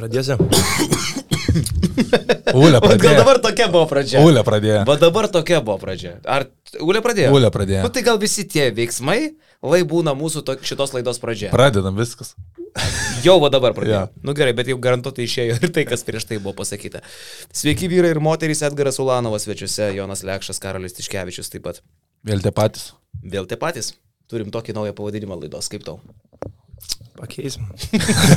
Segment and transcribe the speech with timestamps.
[0.00, 0.36] Pradėsiu.
[2.60, 3.12] Ulė Gal pradėjo.
[3.20, 4.22] dabar tokia buvo pradžia.
[4.24, 4.80] Ulė pradėjo.
[4.88, 6.16] Va dabar tokia buvo pradžia.
[6.24, 6.46] Ar
[6.80, 7.32] Ulė pradėjo?
[7.36, 7.82] Ulė pradėjo.
[7.84, 11.50] Nu tai gal visi tie veiksmai, lai būna mūsų to, šitos laidos pradžia.
[11.52, 12.32] Pradedam viskas.
[13.26, 14.06] Jau va dabar pradėjo.
[14.08, 14.24] Jo.
[14.24, 17.02] Nu gerai, bet jau garantuotai išėjo ir tai, kas prieš tai buvo pasakyta.
[17.52, 21.82] Sveiki vyrai ir moterys, Edgaras Ulanovas svečiuose, Jonas Lekšas, Karolis Tiškevičius taip pat.
[22.24, 22.92] Vėl tie patys.
[23.20, 23.92] Vėl tie patys.
[24.30, 25.98] Turim tokį naują pavadinimą laidos, kaip tau.
[27.20, 27.68] Pakeisim.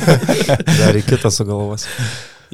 [0.80, 1.86] Dar į kitą sugalvos.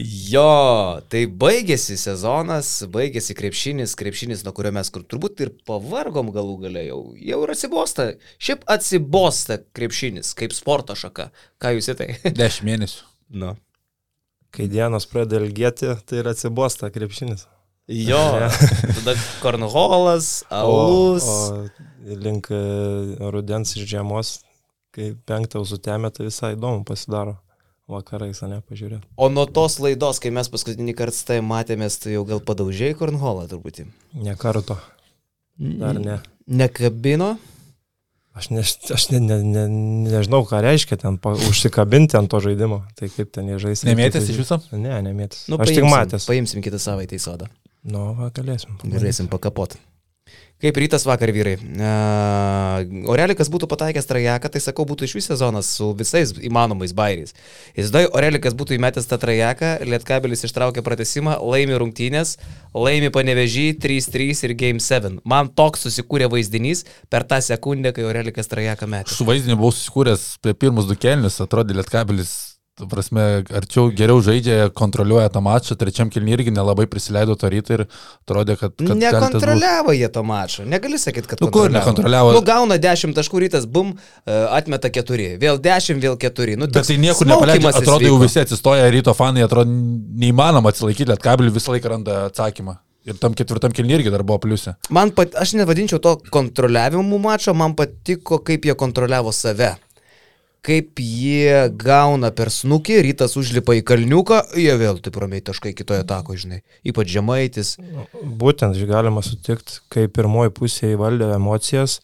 [0.01, 6.57] Jo, tai baigėsi sezonas, baigėsi krepšinis, krepšinis, nuo kurio mes kur turbūt ir pavargom galų
[6.63, 7.01] gale jau.
[7.19, 8.07] Jau ir atsibosta.
[8.41, 11.31] Šiaip atsibosta krepšinis, kaip sporto šaka.
[11.61, 12.11] Ką jūs į tai?
[12.41, 13.09] Dešimt mėnesių.
[13.43, 13.57] Nu.
[14.55, 17.49] Kai dienos pradeda ilgėti, tai ir atsibosta krepšinis.
[17.91, 18.23] Jo,
[18.97, 21.27] tada kornholas, alus.
[21.27, 21.65] O,
[22.07, 22.61] o link e,
[23.35, 24.39] rudens ir žiemos,
[24.95, 27.37] kai penktą sutemė, tai visai įdomu pasidaro
[27.91, 29.07] vakarais, ne, pažiūrėti.
[29.19, 33.49] O nuo tos laidos, kai mes paskutinį kartą tai matėmės, tai jau gal padaužiai kornholą
[33.51, 33.89] truputį.
[34.23, 34.79] Ne karto,
[35.59, 36.21] dar ne.
[36.51, 37.35] Nekabino?
[38.31, 39.65] Aš, ne, aš ne, ne, ne,
[40.07, 42.85] nežinau, ką reiškia ten pa, užsikabinti ant to žaidimo.
[42.97, 43.83] Tai kaip ten jie žais.
[43.89, 44.61] Nemėtės iš viso?
[44.71, 45.49] Ne, nemėtės.
[45.51, 46.29] Nu, aš tik matęs.
[46.31, 47.51] Paimsim kitą savaitę į sodą.
[47.83, 48.79] Nu, va, galėsim.
[48.87, 49.75] Galėsim pakapot.
[50.61, 51.55] Kaip rytas vakar vyrai.
[51.57, 57.33] Uh, Orelikas būtų pataikęs trajeką, tai sakau, būtų iš vis sezonas su visais įmanomais bairiais.
[57.73, 62.35] Įsivaizduoju, Orelikas būtų įmetęs tą trajeką, Lietkabelis ištraukė pratesimą, laimi rungtynės,
[62.77, 65.23] laimi panevežį 3-3 ir Game 7.
[65.25, 69.17] Man toks susikūrė vaizdinys per tą sekundę, kai Orelikas trajeką metė.
[69.17, 72.50] Su vaizdiniu buvau susikūręs per pirmus du kelnius, atrodė Lietkabelis,
[72.89, 77.83] prasme, arčiau geriau žaidžia, kontroliuoja tą mačą, trečiam kelniui irgi nelabai prisileido to ryto ir
[77.87, 78.75] atrodė, kad...
[78.79, 78.95] kad.
[78.97, 80.65] Nekontroliavo jie to mačo.
[80.69, 82.33] Negali sakyti, kad Nu, kur nekontroliavo?
[82.37, 83.93] Nu, gauna 10 taškų rytas, bum,
[84.25, 85.35] e, atmeta 4.
[85.43, 86.57] Vėl 10, vėl 4.
[86.61, 91.53] Nu, Bet tai niekur nepaleidžia, atrodo jau visi atsistoja, ryto fanai, atrodo neįmanoma atsilaikyti, Lietkabelį
[91.59, 92.79] visą laiką randa atsakymą.
[93.09, 94.75] Ir tam ketvirtam kelniui irgi dar buvo pliusė.
[94.93, 99.73] Man pat, aš nevadinčiau to kontroliavimu mačo, man patiko, kaip jie kontroliavo save.
[100.61, 106.05] Kaip jie gauna per snukį, rytas užlipa į kalniuką, jie vėl taip ramiai taškai kitoje
[106.05, 106.59] tako, žinai.
[106.85, 107.71] Ypač žemaitis.
[108.21, 112.01] Būtent, galima sutikti, kai pirmoji pusė įvaldė emocijas,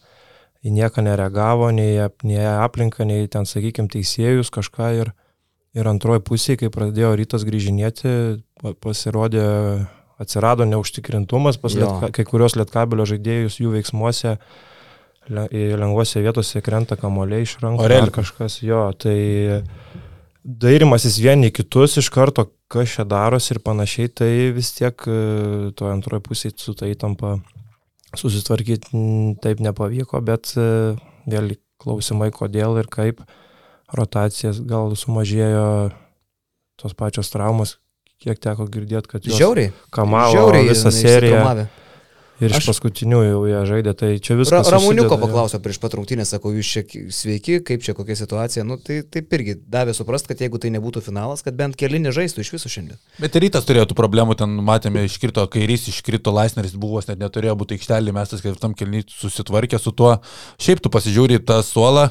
[0.64, 5.12] į nieką nereagavo, nei, nei aplinką, nei ten, sakykime, teisėjus kažką ir,
[5.76, 9.44] ir antroji pusė, kai pradėjo rytas grįžinėti, pa- pasirodė,
[10.16, 11.84] atsirado neužtikrintumas, pas Jo.
[11.84, 14.38] lietka, kai kurios lietkabelio žaidėjus jų veiksmuose į
[15.30, 19.16] lengvose vietose krenta kamoliai iš rankų ar kažkas jo, tai
[20.46, 25.18] dairimasis vieni kitus iš karto, kas čia darosi ir panašiai, tai vis tiek e,
[25.76, 27.36] to antroji pusė su ta įtampa
[28.16, 29.06] susitvarkyti
[29.42, 30.94] taip nepavyko, bet e,
[31.26, 33.24] vėl klausimai kodėl ir kaip
[33.94, 35.66] rotacijas gal sumažėjo
[36.80, 37.76] tos pačios traumos,
[38.22, 39.72] kiek teko girdėti, kad Žiauriai.
[39.94, 41.66] kamavo Žiauriai visą seriją išsitraumavę.
[42.40, 44.70] Ir iš Aš- paskutinių jau jie žaidė, tai čia Ra viskas.
[44.74, 45.22] Ramuniuko susideda, jo.
[45.26, 48.64] paklausė prieš pat rungtynę, sako, jūs čia ki- sveiki, kaip čia kokia situacija.
[48.68, 52.44] Nu, tai taip irgi davė suprast, kad jeigu tai nebūtų finalas, kad bent keli nežaistų
[52.44, 52.98] iš viso šiandien.
[53.18, 57.56] Bet ir rytas turėjo tų problemų, ten matėme, iškrito kairys, iškrito laisneris, buvo, net neturėjo
[57.56, 60.18] būti aikštelį, mes tas ketvirtam kelniui susitvarkė su tuo.
[60.58, 62.10] Šiaip tu pasižiūri į tą suolą.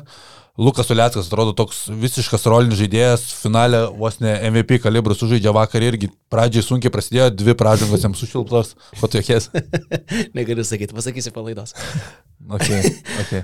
[0.57, 6.07] Lukas Uliackas atrodo toks visiškas rolinis žaidėjas, finale vos ne MVP kalibrų sužaidžia vakar irgi.
[6.31, 8.71] Pradžiai sunkiai prasidėjo, dvi pražangos jam sušilptos,
[9.01, 9.49] ko tu jokės.
[10.38, 11.75] Negaliu sakyti, pasakysiu palaidos.
[12.50, 12.81] Okay,
[13.22, 13.41] okay.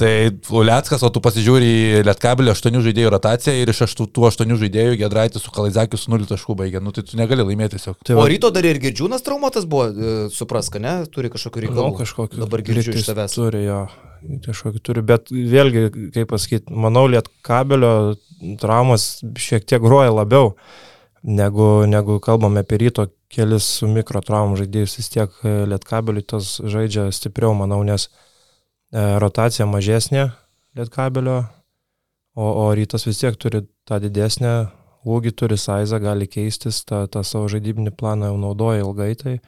[0.00, 0.12] Tai
[0.56, 4.96] Uliackas, o tu pasižiūri į Lietkabelį 8 žaidėjų rotaciją ir iš aštu- tų 8 žaidėjų
[5.02, 6.80] Gedraitis su Kalaizakiu su 0 taškų baigė.
[6.80, 7.98] Nu tai tu negali laimėti tiesiog.
[8.08, 11.04] Tai O ryto dar ir Girdžiūnas traumuotas buvo, e, suprask, ne?
[11.12, 11.90] Turi kažkokių reikalų.
[11.90, 13.34] Nu, kažkokį Dabar girdžiu iš tavęs.
[13.36, 13.82] Turi jo,
[14.46, 18.16] kažkokį turi, bet vėlgi, kaip pasakyti, manau, liet kabelio
[18.62, 20.54] traumas šiek tiek groja labiau,
[21.22, 27.10] negu, negu kalbame apie ryto kelis su mikrotraumų žaidėjus, vis tiek liet kabeliui tas žaidžia
[27.12, 28.27] stipriau, manau, nes e,
[28.92, 30.28] rotacija mažesnė
[30.78, 31.42] liet kabelio,
[32.38, 34.52] o, o rytas vis tiek turi tą didesnę
[35.08, 39.38] ūgį, turi saizą, gali keistis, tą, tą savo žaidybinį planą jau naudoja ilgai, tai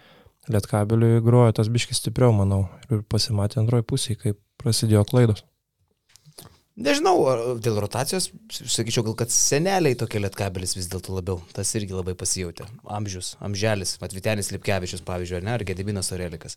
[0.51, 2.65] Lietkabeliui grojo tas biškis stipriau, manau.
[2.89, 5.45] Ir pasimatė antroji pusė, kai prasidėjo klaidos.
[6.81, 11.43] Nežinau, ar dėl rotacijos, sakyčiau, gal kad seneliai tokie lietkabelis vis dėlto labiau.
[11.53, 12.65] Tas irgi labai pasijautė.
[12.89, 16.57] Amžius, amželis, Matvitenis Lipkevičius, pavyzdžiui, ar ne, ar Gediminas Orelikas.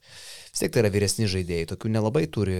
[0.53, 2.53] Vis tiek tai yra vyresni žaidėjai, tokių nelabai turi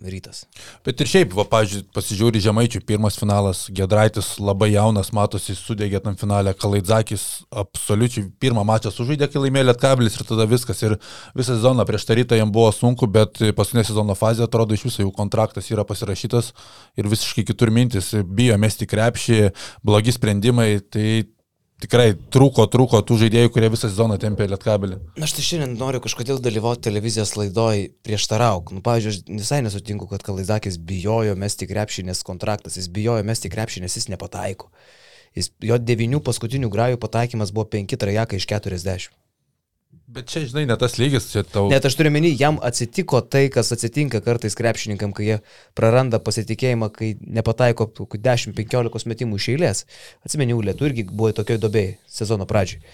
[0.00, 0.46] rytas.
[0.80, 6.16] Bet ir šiaip, va, pažiūrėjau, pasižiūri Žemaičių, pirmas finalas, Gedraitis labai jaunas, matosi, sudegė tam
[6.16, 10.80] finale, Kalaidzakis absoliučiai pirmą mačą sužaidė, kai laimėjo Lietkabilis ir tada viskas.
[10.88, 10.96] Ir
[11.36, 15.04] visą sezoną prieš tą rytą jam buvo sunku, bet paskutinė sezono fazė atrodo iš viso
[15.04, 16.54] jų kontraktas yra pasirašytas
[16.96, 19.42] ir visiškai kitur mintis, bijo mesti krepšį,
[19.84, 21.26] blogi sprendimai, tai
[21.82, 24.98] tikrai trūko, trūko tų žaidėjų, kurie visą sezoną tempė lietkabelį.
[25.24, 28.74] Aš tai šiandien noriu kažkodėl dalyvauti televizijos laidoj prieštarauk.
[28.76, 34.10] Nu, pavyzdžiui, visai nesutinku, kad Kalaizdakis bijojo mesti krepšinės kontraktas, jis bijojo mesti krepšinės, jis
[34.12, 34.70] nepataiko.
[35.34, 39.10] Jis, jo devinių paskutinių grajų pataikymas buvo 5 trajekai iš 40.
[40.04, 41.70] Bet čia, žinai, ne tas lygis, čia tau...
[41.72, 45.36] Net aš turiu menį, jam atsitiko tai, kas atsitinka kartais krepšininkam, kai jie
[45.78, 49.82] praranda pasitikėjimą, kai nepataiko 10-15 metimų iš eilės.
[50.26, 52.84] Atsimeniu, Lietu irgi buvo tokioj dobėjai sezono pradžioj.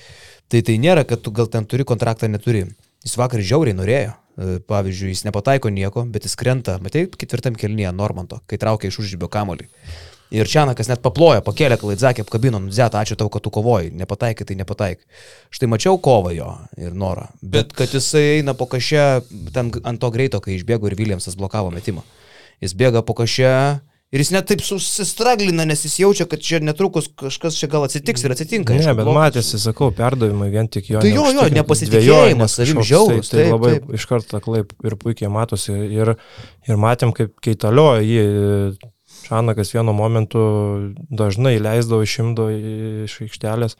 [0.51, 2.69] Tai tai nėra, kad tu gal ten turi kontraktą, neturi.
[3.03, 4.15] Jis vakar žiauriai norėjo.
[4.15, 9.03] E, Pavyzdžiui, jis nepataiko nieko, bet jis krenta, matai, ketvirtam kelnyje Normanto, kai traukia iš
[9.03, 9.67] užžybio kamolį.
[10.31, 14.55] Ir Čianakas net paplojo, pakėlė klaidzakį, apkabino, nuzeta, ačiū tau, kad tu kovoji, nepataikai, tai
[14.61, 15.03] nepataikai.
[15.51, 17.27] Štai mačiau kovą jo ir norą.
[17.43, 19.07] Bet, bet kad jisai eina po kažę,
[19.55, 22.07] ten ant to greito, kai išbėgo ir Viljamsas blokavo metimą.
[22.63, 23.55] Jis bėga po kažę
[24.11, 28.23] ir jis net taip susistraglina, nes jis jaučia, kad čia netrukus kažkas čia gal atsitiks
[28.27, 28.75] ir atsitinka.
[28.79, 31.03] Ne, bet matėsi, sakau, perdavimai vien tik jo.
[31.03, 33.91] Tai jo, jo, nepasitikėjimas savim žiaurus, Tai, tai labai taip.
[33.99, 35.75] iš karto aklai ir puikiai matosi.
[35.91, 36.15] Ir,
[36.71, 38.25] ir matėm, kaip keitaliojo jį.
[39.31, 40.41] Šanakas vienu momentu
[41.07, 42.49] dažnai leisdavo išimdo
[43.07, 43.77] iš aikštelės.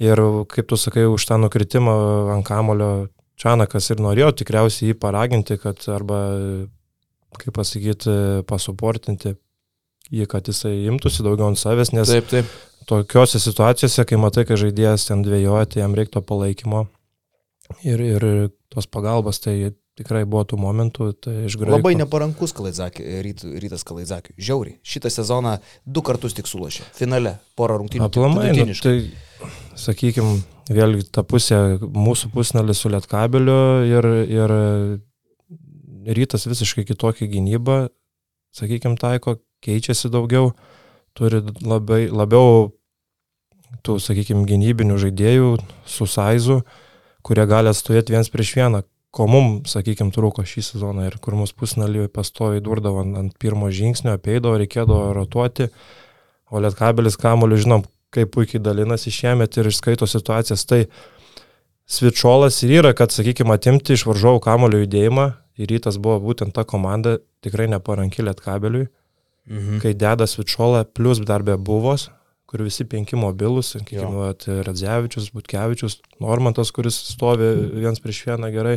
[0.00, 1.96] Ir kaip tu sakai, už tą nukritimą
[2.36, 3.08] ant kamulio
[3.40, 6.18] Čanakas ir norėjo tikriausiai jį paraginti, kad arba,
[7.40, 9.32] kaip pasakyti, pasuportinti
[10.12, 12.50] jį, kad jisai imtųsi daugiau ant savęs, nes Taip, taip.
[12.90, 16.84] tokiuose situacijose, kai matai, kad žaidėjas ten dviejoja, tai jam reiktų palaikymo
[17.86, 18.26] ir, ir
[18.72, 21.76] tos pagalbos, tai tikrai buvo tų momentų, tai iš graikų.
[21.76, 24.34] Labai neparankus Kalaidzakį, ryt, rytas Kalaidzakį.
[24.40, 24.78] Žiauriai.
[24.86, 26.88] Šitą sezoną du kartus tik sulošė.
[26.96, 28.08] Finale porą rungtynių.
[28.08, 28.96] Aplamai, nu, tai,
[29.78, 34.56] sakykime, vėlgi ta pusė mūsų pusnelis su lietkabeliu ir, ir
[36.16, 37.88] rytas visiškai kitokia gynyba,
[38.56, 40.54] sakykime, taiko, keičiasi daugiau,
[41.16, 42.70] turi labai, labiau
[43.84, 45.50] tų, sakykime, gynybinių žaidėjų
[45.88, 46.60] su saizu,
[47.26, 51.56] kurie gali atstovėti viens prieš vieną, ko mums, sakykime, trūko šį sezoną ir kur mūsų
[51.58, 55.66] pusnelį pastoviai durdavo ant, pirmo žingsnio, apeidavo, reikėdavo rotuoti,
[56.50, 57.82] o lietkabelis kamuoliu žinom,
[58.14, 60.64] kaip puikiai dalinasi šiemet ir išskaito situacijas.
[60.66, 60.84] Tai
[61.90, 65.24] Svičiolas ir yra, kad, sakykime, atimti iš varžovų kamulio judėjimą
[65.58, 68.86] ir rytas buvo būtent ta komanda, tikrai neparanki lietkabeliui,
[69.50, 69.80] Mhm.
[69.82, 72.10] kai deda Svičiolą, plus dar be buvos,
[72.50, 78.76] kur visi penki mobilus, sakykime, vat, Radzevičius, Butkevičius, Normantas, kuris stovi viens prieš vieną gerai.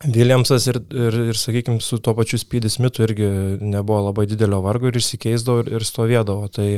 [0.00, 3.28] Viljamsas ir, ir, ir sakykime, su tuo pačiu Spydis Mitu irgi
[3.60, 6.48] nebuvo labai didelio vargo ir išsikeisdavo ir, ir stovėdavo.
[6.56, 6.68] Tai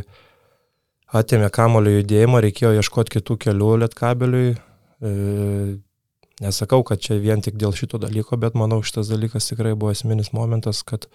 [1.22, 4.56] atėmė kamulio judėjimą, reikėjo ieškoti kitų kelių lietkabeliui.
[4.56, 5.12] E,
[6.42, 10.32] nesakau, kad čia vien tik dėl šito dalyko, bet manau, šitas dalykas tikrai buvo esminis
[10.34, 11.06] momentas, kad,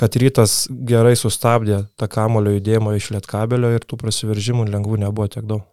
[0.00, 5.44] kad rytas gerai sustabdė tą kamulio judėjimą iš lietkabelio ir tų prasiveržimų lengvų nebuvo tiek
[5.48, 5.66] daug.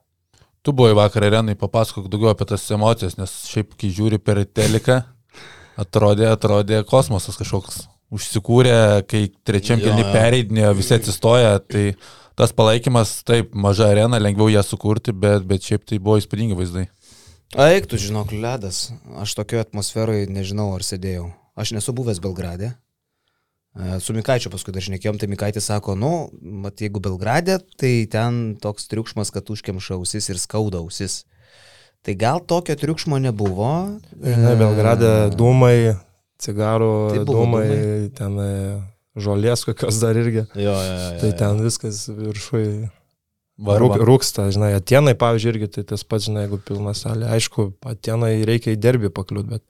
[0.66, 4.98] Tu buvai vakar arenai, papasakok daugiau apie tas emocijas, nes šiaip, kai žiūri per teliką,
[5.80, 7.86] atrodė, atrodė kosmosas kažkoks.
[8.12, 10.12] Užsikūrė, kai trečiam kelni jo.
[10.14, 11.90] pereidinėjo, visi atsistoja, tai
[12.40, 16.86] tas palaikymas, taip, maža arena, lengviau ją sukurti, bet, bet šiaip tai buvo įspūdingi vaizdai.
[17.68, 18.90] Eik, tu žinok, ledas.
[19.20, 21.30] Aš tokioje atmosferoje nežinau, ar sėdėjau.
[21.60, 22.74] Aš nesu buvęs Belgrade.
[24.02, 28.88] Su Mikaičiu paskui dar šnekėjom, tai Mikaitis sako, nu, mat, jeigu Belgrade, tai ten toks
[28.90, 31.22] triukšmas, kad užkemša ausis ir skauda ausis.
[32.06, 33.70] Tai gal tokio triukšmo nebuvo.
[34.18, 35.98] Na, Belgrade dūmai,
[36.42, 38.12] cigarų Tai dūmai, dūmai.
[38.18, 38.52] ten e,
[39.20, 40.46] žolės kokios dar irgi.
[40.56, 42.66] Jo, jo, jo, Tai ten viskas viršui
[43.58, 47.30] rūk, rūksta, žinai, Atenai, pavyzdžiui, irgi tai tas pats, žinai, jeigu pilna salė.
[47.38, 49.66] Aišku, Atenai reikia į derbį pakliūti, bet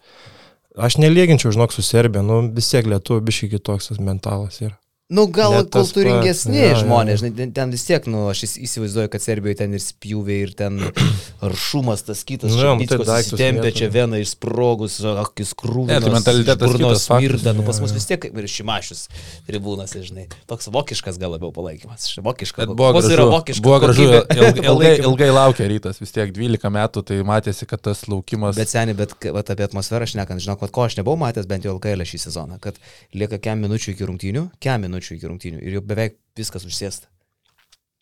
[0.78, 4.78] aš nelieginčiau, žinok, su Serbija, nu vis tiek lietuvių biškai kitoks tas mentalas yra.
[5.08, 6.80] Nu, gal kultūringesni jo, jo.
[6.82, 10.50] žmonės, žinai, ten, vis tiek, nu, aš įs- įsivaizduoju, kad Serbijoje ten ir spjūviai, ir
[10.60, 10.82] ten
[11.48, 15.94] aršumas tas kitas, Nu, nu, tai tai daiktus tempia čia vieną išsprogus, akis krūvis.
[15.94, 19.06] Ne, tai mentalitetas faktas, smirda, nu, pas mus vis tiek ir šimašius
[19.48, 22.68] tribūnose, žinai, toks vokiškas gal labiau palaikymas, vokiškas.
[22.68, 27.06] Bet buvo gražu, vokiška buvo gražu ilgai, ilgai, ilgai laukė rytas, vis tiek 12 metų,
[27.08, 28.60] tai matėsi, kad tas laukimas...
[28.60, 32.04] Bet seniai, bet vat, apie atmosferą šnekant, žinok, ko aš nebuvau matęs bent jau LKL
[32.12, 32.76] šį sezoną, kad
[33.16, 37.12] lieka kem minučių iki rungtynių, kem minučių iki rungtynių ir jau beveik viskas užsėsta.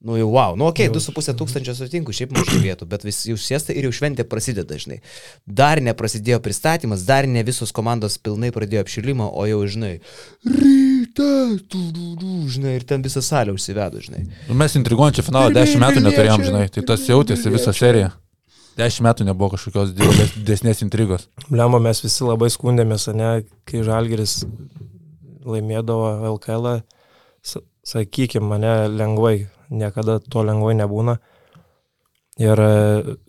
[0.06, 3.38] Nu jau wow, nu okei, okay, 2,5 tūkstančio sutinku, šiaip mažai vietų, bet vis jau
[3.40, 5.00] užsėsta ir jau šventė prasideda, žinai.
[5.48, 9.94] Dar neprasidėjo pristatymas, dar ne visos komandos pilnai pradėjo apšilimą, o jau, žinai,
[10.46, 14.28] rytas, tu, tu, tu, žinai, ir ten visa salė užsivedo, žinai.
[14.46, 18.12] Nu, mes intriguojančią finalą 10 metų neturėjom, žinai, tai tas jautėsi visą seriją.
[18.78, 19.96] 10 metų nebuvo kažkokios
[20.36, 21.30] didesnės intrigos.
[21.50, 24.42] Lemą mes visi labai skundėmės, ne, kai Žalgeris
[25.46, 26.82] laimėdavo LKL,
[27.86, 31.20] sakykime, mane lengvai, niekada to lengvai nebūna.
[32.42, 32.60] Ir,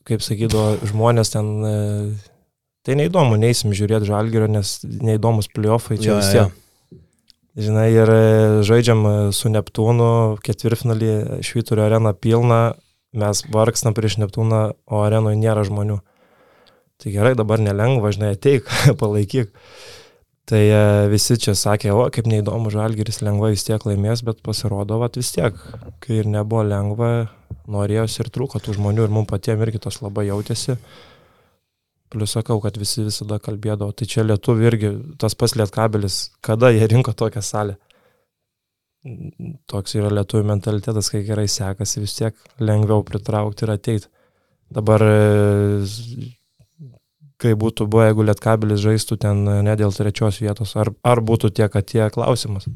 [0.08, 1.50] kaip sakydavo, žmonės ten,
[2.82, 6.62] tai neįdomu, neįsim žiūrėti žalgerio, nes neįdomus playoffai čia vis tiek.
[7.56, 8.10] Žinai, ir
[8.68, 10.08] žaidžiam su Neptūnu,
[10.44, 12.74] ketvirtfinalį Švyturio arena pilna,
[13.16, 15.96] mes vargstam prieš Neptūną, o arenoje nėra žmonių.
[17.00, 18.68] Tai gerai, dabar nelengva, žinai, ateik,
[19.00, 19.54] palaikyk.
[20.46, 25.00] Tai e, visi čia sakė, o kaip neįdomu, Žalgiris lengvai vis tiek laimės, bet pasirodo,
[25.00, 25.56] va vis tiek,
[26.04, 27.08] kai ir nebuvo lengva,
[27.66, 30.76] norėjosi ir trūko tų žmonių ir mums patiems irgi tas labai jautėsi.
[32.14, 36.86] Plius sakau, kad visi visada kalbėdavo, tai čia lietuvi irgi tas pas lietkabelis, kada jie
[36.94, 37.74] rinko tokią salę.
[39.66, 44.14] Toks yra lietuvių mentalitetas, kai gerai sekasi, vis tiek lengviau pritraukti ir ateiti.
[44.70, 45.02] Dabar
[47.42, 51.52] kai būtų buvę, jeigu Lietkabelis žaistų ten e, ne dėl trečios vietos, ar, ar būtų
[51.56, 52.68] tiek, tie klausimas.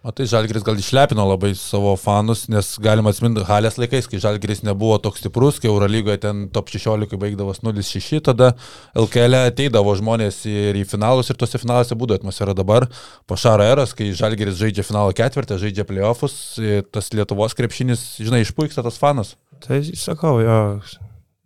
[0.00, 4.94] Matai, Žalgiris gal išlepino labai savo fanus, nes galima atsiminti Halės laikais, kai Žalgiris nebuvo
[5.04, 8.54] toks stiprus, kai Eurolygoje ten top 16 baigdavos 0-6, tada
[8.96, 12.88] LKL ateidavo žmonės ir į finalus ir tose finaluose būdavo atmosfera dabar.
[13.28, 16.40] Po Šaro eros, kai Žalgiris žaidžia finalo ketvirtą, žaidžia playoffus,
[16.88, 19.36] tas Lietuvos krepšinis, žinai, išpuiksta tas fanas.
[19.68, 20.58] Tai sakau, jo,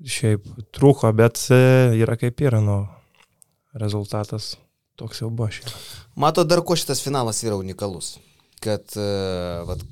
[0.05, 1.59] šiaip trūko, bet e,
[2.01, 2.85] yra kaip yra, nu,
[3.79, 4.55] rezultatas
[5.01, 5.73] toks jau buvo šiaip.
[6.21, 8.15] Mato, dar ko šitas finalas yra unikalus,
[8.63, 9.83] kad uh, vat,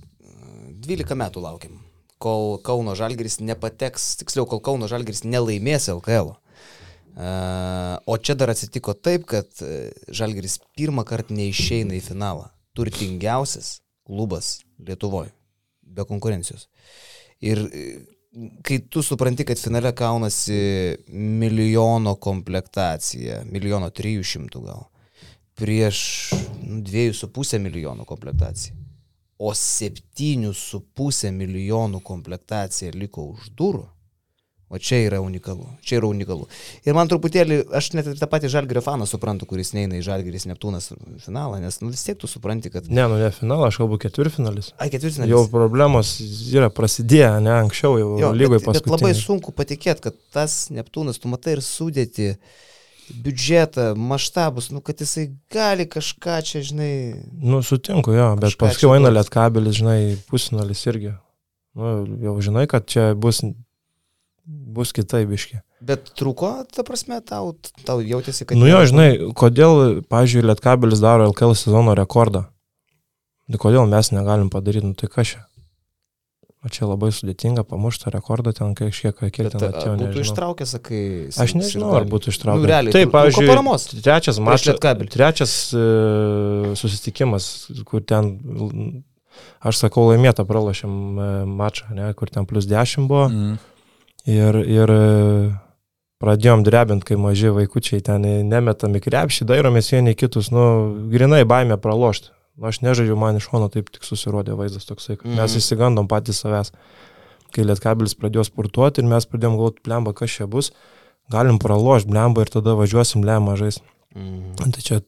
[0.82, 1.80] 12 metų laukiam,
[2.22, 6.36] kol Kauno Žalgiris nepateks, tiksliau, kol Kauno Žalgiris nelaimės LKL.
[7.12, 9.50] Uh, o čia dar atsitiko taip, kad
[10.08, 12.48] Žalgiris pirmą kartą neišeina į finalą.
[12.78, 15.34] Turtingiausias klubas Lietuvoje,
[15.82, 16.68] be konkurencijos.
[17.42, 17.66] Ir
[18.62, 24.86] kai tu supranti, kad finale kaunasi milijono komplektacija, milijono trijų šimtų gal,
[25.58, 25.98] prieš
[26.62, 28.76] nu, dviejų su pusę milijonų komplektaciją,
[29.42, 33.84] o septynių su pusę milijonų komplektacija liko už durų,
[34.72, 35.66] O čia yra unikalu.
[35.84, 36.46] Čia yra unikalu.
[36.88, 40.46] Ir man truputėlį, aš net ir tą patį Žalgirio faną suprantu, kuris neina į Žalgiris
[40.48, 40.86] Neptūnas
[41.20, 42.86] finalą, nes nu, vis tiek tu supranti, kad...
[42.88, 44.70] Ne, nu ne finalą, aš kalbu ketvirtfinalis.
[44.80, 45.28] Ai, ketvirtfinalis.
[45.34, 46.14] Jau problemos
[46.48, 48.86] yra prasidėję, ne anksčiau, jau jo, lygoje paskui.
[48.86, 52.30] Bet labai sunku patikėti, kad tas Neptūnas, tu matai ir sudėti
[53.12, 56.94] biudžetą, maštabus, nu, kad jisai gali kažką čia, žinai...
[57.44, 59.98] Nu, sutinku, jo, bet paskui eina lietkabelis, žinai,
[60.32, 61.12] pusinalis irgi.
[61.76, 61.92] Nu,
[62.24, 63.42] jau žinai, kad čia bus
[64.46, 65.60] bus kitaip biški.
[65.82, 67.54] Bet trūko, ta prasme, tau,
[67.86, 68.58] tau jautėsi, kad...
[68.58, 69.08] Nu jo, žinai,
[69.38, 72.46] kodėl, pažiūrėjau, Lietkabelis daro LKL sezono rekordą.
[73.50, 75.42] Tai kodėl mes negalim padaryti, nu tai ką čia?
[76.62, 79.96] O čia labai sudėtinga pamušti rekordą ten kažkiek, kiek ten atėjo.
[79.98, 81.00] Būtų ištraukęs, sakai...
[81.42, 82.62] Aš nežinau, ar būtų ištraukęs.
[82.62, 83.88] Nu, realiai, Taip, pavyzdžiui, paramos.
[83.90, 84.78] trečias mačas,
[85.10, 87.48] trečias uh, susitikimas,
[87.88, 88.30] kur ten,
[89.58, 93.26] aš sakau, laimėtą pralašėm uh, mačą, ne, kur ten plus 10 buvo.
[93.26, 93.60] Mm
[94.28, 94.98] Ir, ir e,
[96.22, 100.64] pradėjom drebinti, kai maži vaikučiai ten nemetami krepšį, dairomės vieni kitus, nu,
[101.10, 102.30] grinai baimė pralošti.
[102.54, 105.62] Nu, aš nežaidžiu, man iš šono taip tik susirodė vaizdas toksai, kad mes mhm.
[105.62, 106.70] įsigandom patys savęs.
[107.52, 110.70] Kai Lietkabilis pradėjo sportuoti ir mes pradėjom galvoti, blemba, kas čia bus,
[111.32, 113.82] galim pralošti blemba ir tada važiuosim blemba žais.
[114.16, 114.54] Mm.
[114.62, 115.00] Tai čia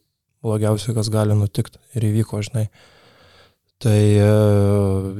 [0.44, 2.66] blogiausia, kas gali nutikti ir įvyko, žinai.
[3.80, 4.28] Tai e,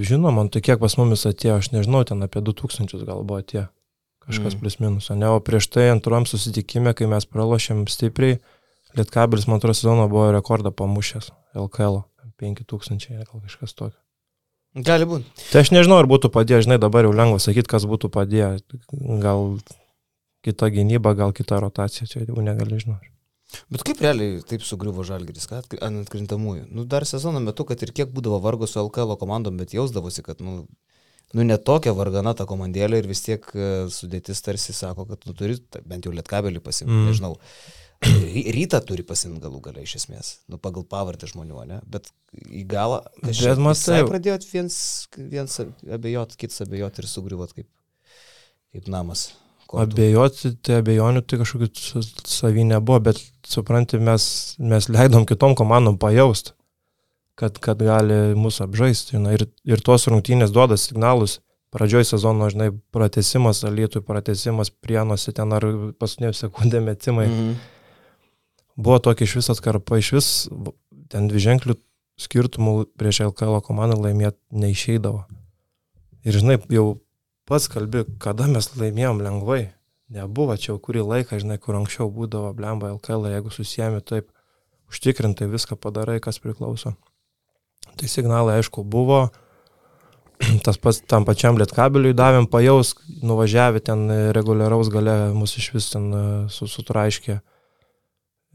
[0.04, 3.70] žinoma, tai kiek pas mumis atėjo, aš nežinau, ten apie 2000 gal buvo atėjo
[4.26, 4.61] kažkas mm.
[4.61, 8.40] plus minus, ne, o prieš tai antruom susitikime, kai mes pralošėm stipriai,
[8.95, 12.04] Lietkabelis man atrodo sezono buvo rekordą pamušęs LKL,
[12.38, 13.99] 5000, gal kažkas tokio.
[14.75, 15.26] Gali būti.
[15.52, 18.59] Tai aš nežinau, ar būtų padėję, žinai, dabar jau lengva sakyti, kas būtų padėję.
[19.23, 19.59] Gal
[20.47, 23.11] kita gynyba, gal kita rotacija, čia jau negali žinoti.
[23.71, 26.66] Bet kaip realiai taip sugriuvo žalgeris, kad ant atkrintamųjų?
[26.75, 30.43] Nu, dar sezono metu, kad ir kiek būdavo vargo su LKL komandom, bet jausdavosi, kad,
[30.43, 30.64] nu,
[31.34, 35.58] nu, netokia vargana ta komandėlė ir vis tiek e, sudėtis tarsi sako, kad tu turi
[35.84, 37.08] bent jau lietkabelį pasimti, mm.
[37.10, 37.34] nežinau.
[38.56, 41.78] Ryta turi pasimti galų galę iš esmės, nu, pagal pavardę žmonių, ne?
[41.88, 42.10] Bet
[42.44, 44.76] į galą, bet matai, pradėjot viens,
[45.16, 47.70] viens abejot, kits abejot ir sugriuvot kaip,
[48.74, 49.30] kaip namas.
[49.64, 49.86] Kortų.
[49.86, 54.26] Abejoti, tai abejonių tai kažkokių savy nebuvo, bet supranti, mes,
[54.60, 56.52] mes leidom kitom komandom pajaust
[57.38, 59.18] kad, kad gali mūsų apžaisti.
[59.22, 61.40] Na, ir, ir tos rungtynės duoda signalus.
[61.74, 65.64] Pradžioj sezono, žinai, pratesimas, alytų pratesimas, prienuose ten ar
[65.98, 67.26] paskutinė sekundė metimai.
[67.26, 67.54] -hmm.
[68.76, 70.28] Buvo tokia iš vis atkarpa, iš vis
[71.10, 71.74] ten dvi ženklių
[72.18, 75.24] skirtumų prieš LKL komandą laimėti neišeidavo.
[76.24, 77.00] Ir žinai, jau
[77.46, 79.72] pats kalbi, kada mes laimėjom lengvai.
[80.14, 84.28] Nebuvo čia jau kurį laiką, žinai, kur anksčiau būdavo blemba LKL, jeigu susijęmi taip,
[84.92, 86.94] užtikrintai viską padarai, kas priklauso.
[87.98, 89.28] Tai signalai, aišku, buvo.
[90.66, 96.08] tas pats tam pačiam lietkabeliui davėm pajaus, nuvažiavę ten reguliaraus gale mus iš vis ten
[96.10, 97.40] e, sutraiškė.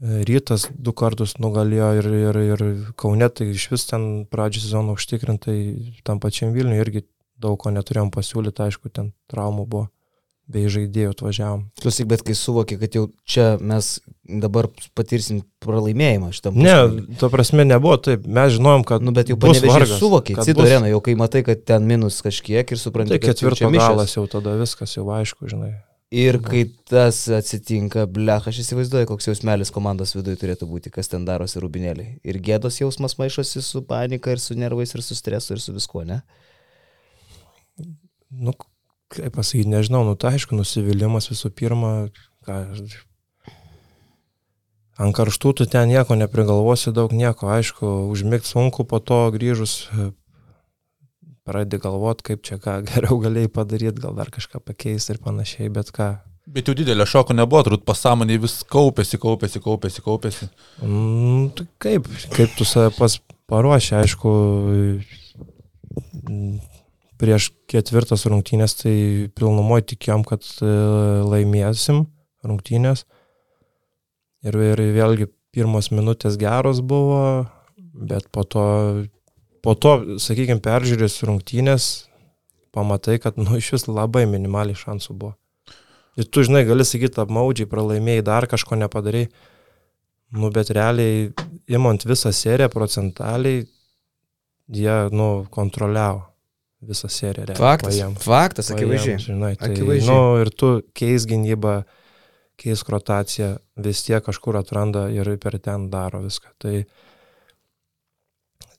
[0.00, 2.62] Rytas du kartus nugalėjo ir, ir, ir
[2.96, 5.56] Kaunetai iš vis ten pradžią sezoną užtikrintai,
[6.08, 7.04] tam pačiam Vilniui irgi
[7.40, 9.90] daug ko neturėjom pasiūlyti, aišku, ten traumų buvo
[10.50, 11.66] bei žaidėjų atvažiavom.
[11.80, 13.98] Klausyk, bet kai suvokė, kad jau čia mes
[14.42, 16.58] dabar patirsim pralaimėjimą šitam.
[16.60, 16.74] Ne,
[17.20, 19.04] to prasme nebuvo taip, mes žinojom, kad...
[19.04, 20.72] Nu, bet jau panevežiai suvokė, Cido bus...
[20.92, 24.56] jau kai matai, kad ten minus kažkiek ir supranti, tai kad ketvirto galas jau tada
[24.60, 25.72] viskas jau aišku, žinai.
[26.10, 31.22] Ir kai tas atsitinka, blech, aš įsivaizduoju, koks jausmelis komandos viduje turėtų būti, kas ten
[31.22, 32.16] darosi rubinėliai.
[32.26, 36.02] Ir gėdos jausmas maišosi su panika ir su nervais ir su stresu ir su viskuo,
[36.08, 36.18] ne?
[38.30, 38.56] Nu,
[39.10, 41.92] kaip pasakyti, nežinau, nu tai aišku, nusivylimas visų pirma,
[42.46, 42.60] ką,
[45.00, 49.90] ant karštų tu ten nieko neprigalvosi, daug nieko, aišku, užmigti sunku, po to grįžus
[51.50, 55.90] pradedi galvoti, kaip čia ką geriau galėjai padaryti, gal dar kažką pakeisti ir panašiai, bet
[55.94, 56.12] ką.
[56.50, 60.48] Bet jau didelio šoko nebuvo, turbūt pasąmonė vis kaupėsi, kaupėsi, kaupėsi, kaupėsi.
[60.82, 63.18] Mm, tai kaip, kaip tu save pas
[63.50, 64.32] paruoši, aišku,
[67.20, 68.94] prieš ketvirtas rungtynės, tai
[69.36, 70.70] pilnumoje tikėjom, kad e,
[71.28, 72.04] laimėsim
[72.46, 73.04] rungtynės.
[74.46, 77.44] Ir, ir vėlgi pirmos minutės geros buvo,
[77.76, 78.64] bet po to,
[79.64, 81.90] po to sakykime, peržiūrės rungtynės,
[82.72, 85.34] pamatai, kad, nu, iš vis labai minimaliai šansų buvo.
[86.18, 89.28] Ir tu, žinai, gali sakyti, apmaudžiai, pralaimėjai, dar kažko nepadarai.
[90.30, 91.30] Nu, bet realiai,
[91.70, 93.64] imant visą seriją procentaliai,
[94.70, 96.29] jie, nu, kontroliavo
[96.80, 97.46] visą seriją.
[97.50, 99.18] Realiai, faktas, paėm, faktas, akivaizdžiai.
[99.26, 100.16] Žinai, tai, akivaizdžiai.
[100.16, 101.80] Nu, ir tu keis gynybą,
[102.60, 106.54] keis rotaciją, vis tiek kažkur atranda ir per ten daro viską.
[106.60, 106.74] Tai,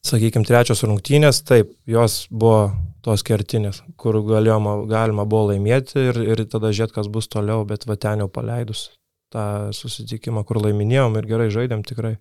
[0.05, 2.71] sakykime, trečios rungtynės, taip, jos buvo
[3.05, 7.87] tos kertinės, kur galima, galima buvo laimėti ir, ir tada žiūrėti, kas bus toliau, bet
[7.89, 8.89] va ten jau paleidus
[9.31, 12.17] tą susitikimą, kur laiminėjom ir gerai žaidėm tikrai.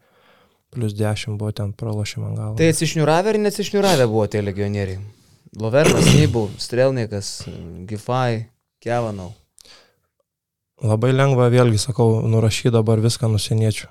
[0.71, 2.53] Plus 10 buvo ten pralašymą gal.
[2.55, 5.01] Tai atsišniuravę ir neatsišniuravę buvo tie legionieriai.
[5.59, 7.29] Lovernas, Nybų, Strelnikas,
[7.91, 8.47] Gifai,
[8.79, 9.33] Kevanau.
[10.81, 13.89] Labai lengva, vėlgi sakau, nurašyti dabar viską nusieniečių.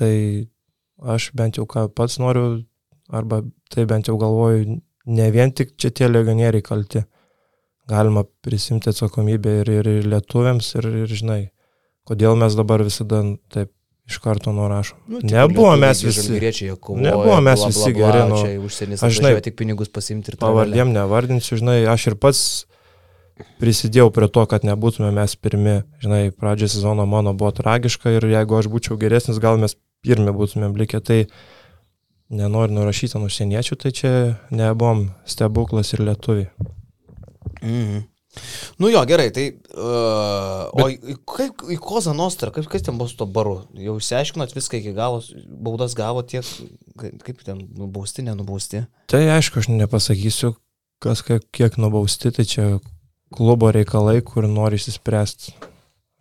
[0.00, 0.14] Tai
[1.14, 2.64] aš bent jau ką pats noriu,
[3.12, 7.04] arba tai bent jau galvoju, ne vien tik čia tie legionieriai kalti.
[7.84, 11.40] Galima prisimti atsakomybę ir, ir, ir lietuviams, ir, ir žinai,
[12.08, 13.20] kodėl mes dabar visada
[13.52, 13.74] taip
[14.08, 14.98] iš karto nurašom.
[15.08, 16.28] Nu, nebuvo mes visi.
[16.80, 18.22] Kovoja, nebuvo mes bla, bla, visi bla, geri.
[18.28, 22.44] Nu, čia užsienis, aš žinai, tik pinigus pasimti ir pavardėm nevardinsiu, žinai, aš ir pats
[23.62, 25.80] prisidėjau prie to, kad nebūtume mes pirmi.
[26.04, 30.76] Žinai, pradžio sezono mano buvo tragiška ir jeigu aš būčiau geresnis, gal mes pirmi būtumėm
[30.84, 31.00] likę.
[31.00, 31.20] Tai
[32.34, 34.12] nenoriu nurašyti ant užsieniečių, tai čia
[34.54, 36.50] nebuvom stebuklas ir lietuviai.
[37.62, 38.04] Mhm.
[38.78, 39.46] Nu jo, gerai, tai...
[39.70, 41.04] Uh, Bet...
[41.04, 43.56] O kaip į Kozą Nostrą, kaip, kas ten buvo su to baru?
[43.78, 46.46] Jau išsiaiškinot viską iki galo, baudas gavo tiek,
[46.98, 48.84] kaip ten nubausti, nenubausti?
[49.10, 50.54] Tai aišku, aš nepasakysiu,
[51.04, 52.68] kas kiek, kiek nubausti, tai čia
[53.34, 55.54] klubo reikalai, kur nori išsispręsti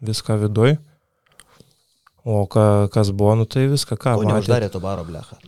[0.04, 0.78] viską viduj.
[2.24, 4.20] O ka, kas buvo, nu tai viską ką.
[4.22, 5.42] O neuždarė to baro blecha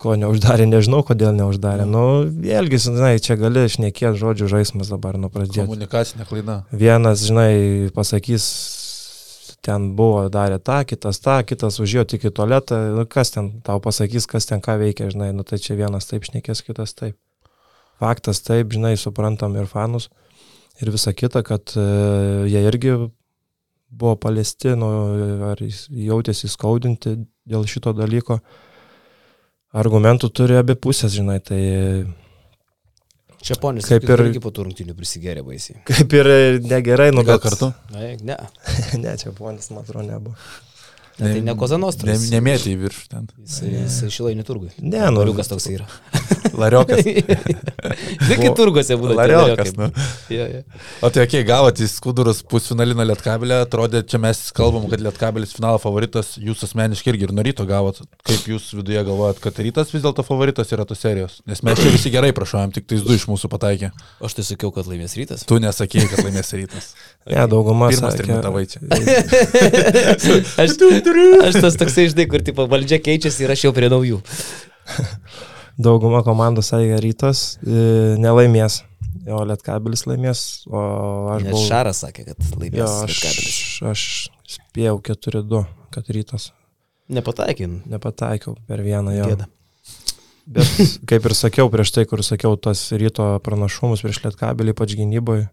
[0.00, 1.84] ko neuždarė, nežinau, kodėl neuždarė.
[1.88, 5.68] Nu, vėlgi, žinai, čia gali šnekėti žodžių žaidimas dabar nuo pradžios.
[5.68, 6.56] Komunikacinė klaida.
[6.72, 8.46] Vienas, žinai, pasakys,
[9.66, 13.82] ten buvo, darė tą, kitas tą, kitas užėjo tik į tualetą, nu, kas ten tau
[13.84, 17.18] pasakys, kas ten ką veikia, žinai, nu tai čia vienas taip šnekės, kitas taip.
[18.00, 20.08] Faktas taip, žinai, suprantam ir fanus
[20.80, 22.96] ir visa kita, kad uh, jie irgi
[23.90, 24.88] buvo paliesti, nu,
[25.50, 28.40] ar jautėsi skaudinti dėl šito dalyko.
[28.40, 28.69] Uh,
[29.76, 31.60] argumentų turi abi pusės, žinai, tai...
[33.40, 35.78] Čia ponis, kaip ir irgi po turrungtinių prisigeria baisiai.
[35.88, 36.28] Kaip ir
[36.60, 37.46] negerai, nu gal bet...
[37.46, 37.70] kartu?
[37.94, 38.36] Na, ne.
[39.04, 40.36] ne, čia ponis, man atrodo, nebuvo.
[41.20, 42.26] Ne, tai ne Kozanostras.
[42.26, 43.30] Ne, nemėtė į viršų ten.
[43.44, 44.70] Jis, jis šilainių turgui.
[44.80, 45.24] Ne, nu.
[45.28, 45.88] Liukas toks yra.
[46.60, 47.02] Lariokas.
[48.24, 49.16] Žinai, kai turguose būna.
[49.18, 49.88] Lariokas, nu.
[50.32, 50.62] ja, ja.
[51.04, 55.54] O tai, kiek gavote į skudurus pusfinalį nuo Lietkabelė, atrodė, čia mes kalbam, kad Lietkabelis
[55.56, 58.00] finalo favoritas, jūs asmeniškai irgi ir nuo ryto gavot.
[58.26, 61.40] Kaip jūs viduje galvojat, kad rytas vis dėlto favoritas yra tos serijos?
[61.50, 63.92] Nes mes čia visi gerai prašojom, tik tais du iš mūsų pataikė.
[64.24, 65.46] Aš tai sakiau, kad laimės rytas.
[65.48, 66.92] Tu nesakėjai, kad laimės rytas.
[67.28, 67.90] Ne, dauguma.
[67.92, 68.82] Pirmas trimitavai čia.
[70.60, 74.20] aš, aš tas toksai, žinai, kur tipo valdžia keičiasi ir aš jau prie naujų.
[75.80, 78.82] Dauguma komandų sakė, rytas e, nelaimės.
[79.30, 80.80] O Lietkabelis laimės, o
[81.34, 81.44] aš...
[81.46, 81.62] Buvau...
[81.68, 83.60] Šaras sakė, kad laimės jo, aš, Lietkabelis.
[83.90, 84.04] Aš
[84.56, 85.62] spėjau 4-2,
[85.94, 86.50] kad rytas.
[87.10, 87.80] Nepataikin.
[87.90, 89.30] Nepataikiau per vieną jo.
[89.32, 89.48] Gėda.
[90.50, 95.46] Bet kaip ir sakiau prieš tai, kur sakiau tas ryto pranašumus prieš lietkabelį, ypač gynyboje,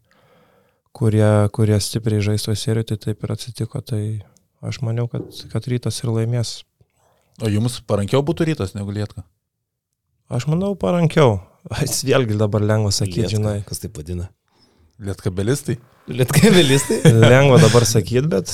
[0.98, 3.82] kurie, kurie stipriai žaisto serijoje, tai taip ir atsitiko.
[3.86, 4.02] Tai
[4.66, 6.60] aš maniau, kad, kad rytas ir laimės.
[7.44, 9.26] O jums parankiau būtų rytas negu lietka?
[10.30, 11.40] Aš manau, parankiau.
[11.84, 13.58] Jis vėlgi dabar lengva sakyti, Lietka, žinai.
[13.68, 14.30] Kas tai vadina?
[15.04, 15.78] Lietkabelistai?
[16.10, 17.02] Lietkabelistai?
[17.32, 18.52] Lengva dabar sakyti, bet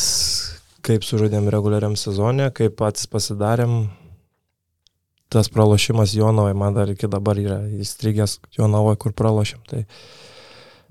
[0.84, 3.86] kaip sužaidėm reguliariam sezonė, kaip patys pasidarėm,
[5.34, 9.62] tas pralošimas Jonovai man dar iki dabar yra įstrigęs Jonovai, kur pralošėm.
[9.70, 9.84] Tai,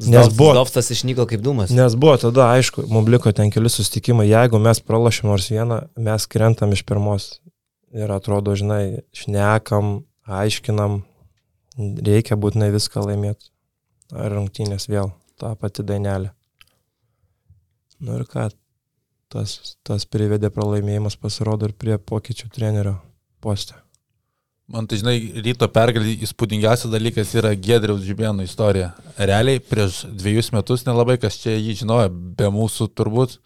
[0.03, 1.71] Nes buvo- Zdovstas išnyko kaip dūmas.
[1.71, 6.27] nes buvo tada, aišku, mums liko ten keli sustikimai, jeigu mes pralošėm nors vieną, mes
[6.27, 7.29] krentam iš pirmos.
[7.93, 11.03] Ir atrodo, žinai, šnekam, aiškinam,
[11.79, 13.51] reikia būtinai viską laimėti.
[14.13, 16.33] Ar rungtynės vėl, ta pati dainelė.
[18.03, 18.51] Nu ir ką,
[19.33, 22.99] tas, tas privedė pralaimėjimas pasirodo ir prie pokyčių trenerio
[23.41, 23.79] postė.
[24.73, 28.93] Man tai, žinai, ryto pergalį įspūdingiausias dalykas yra Gedriaus Žibėno istorija.
[29.19, 33.37] Realiai prieš dviejus metus nelabai kas čia jį žinojo, be mūsų turbūt.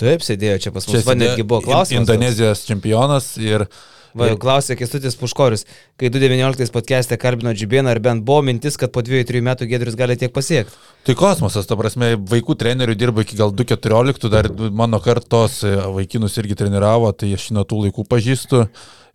[0.00, 0.94] Taip, sėdėjo čia pas mus.
[0.94, 2.00] Va, sėdėjo netgi buvo klausimas.
[2.00, 3.66] Indonezijos čempionas ir
[4.14, 5.62] Va, klausė Kestutis Puškorius,
[6.00, 10.16] kai 2019 podcast'e kalbino Džibieną, ar bent buvo mintis, kad po 2-3 metų Gedrius gali
[10.18, 10.74] tiek pasiekti.
[11.06, 16.36] Tai kosmosas, ta prasme, vaikų trenerių dirba iki gal 2.14, dar mano kartos e, vaikinus
[16.42, 18.64] irgi treniravo, tai aš nuo tų laikų pažįstu.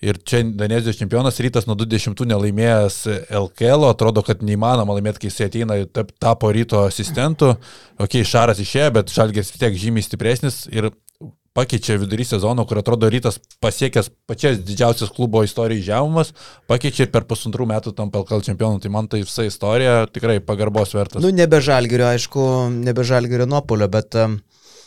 [0.05, 2.97] Ir čia Indonezijos čempionas rytas nuo 20 nelaimėjęs
[3.31, 7.53] LKL, atrodo, kad neįmanoma laimėti, kai jis ateina, tap- tapo ryto asistentu.
[7.97, 10.91] Ok, Šaras išėjo, bet Šalgės vis tiek žymiai stipresnis ir
[11.56, 16.34] pakeičia vidury sezono, kur atrodo rytas pasiekęs pačias didžiausias klubo istorijos žemumas,
[16.68, 18.82] pakeičia ir per pusantrų metų tam LKL čempionu.
[18.84, 21.24] Tai man tai visa istorija tikrai pagarbos vertas.
[21.24, 22.50] Nu, nebe žalgerio, aišku,
[22.84, 24.20] nebe žalgerio nuopolio, bet...
[24.20, 24.41] Um,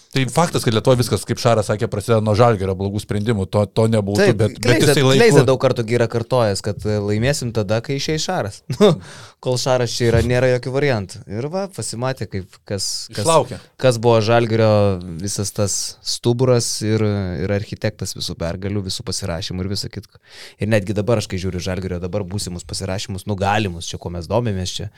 [0.09, 3.85] Tai faktas, kad Lietuva viskas, kaip Šaras sakė, prasideda nuo žalgerio blogų sprendimų, to, to
[3.93, 5.49] nebūtų, Taip, bet, bet Kleizė, jisai Kleizė laiku...
[5.51, 8.63] daug kartų yra kartojęs, kad e, laimėsim tada, kai išeis Šaras.
[9.39, 11.23] Kol čia yra, nėra jokių variantų.
[11.31, 13.61] Ir va, pasimatė, kaip kas, kas, Išlaukė.
[13.79, 17.05] kas buvo Žalgerio visas tas stuburas ir,
[17.45, 20.21] ir architektas visų pergalių, visų pasirašymų ir visą kitką.
[20.59, 24.79] Ir netgi dabar, aš kai žiūriu Žalgerio dabar būsimus pasirašymus, nugalimus, čia ko mes domėmės
[24.81, 24.93] čia.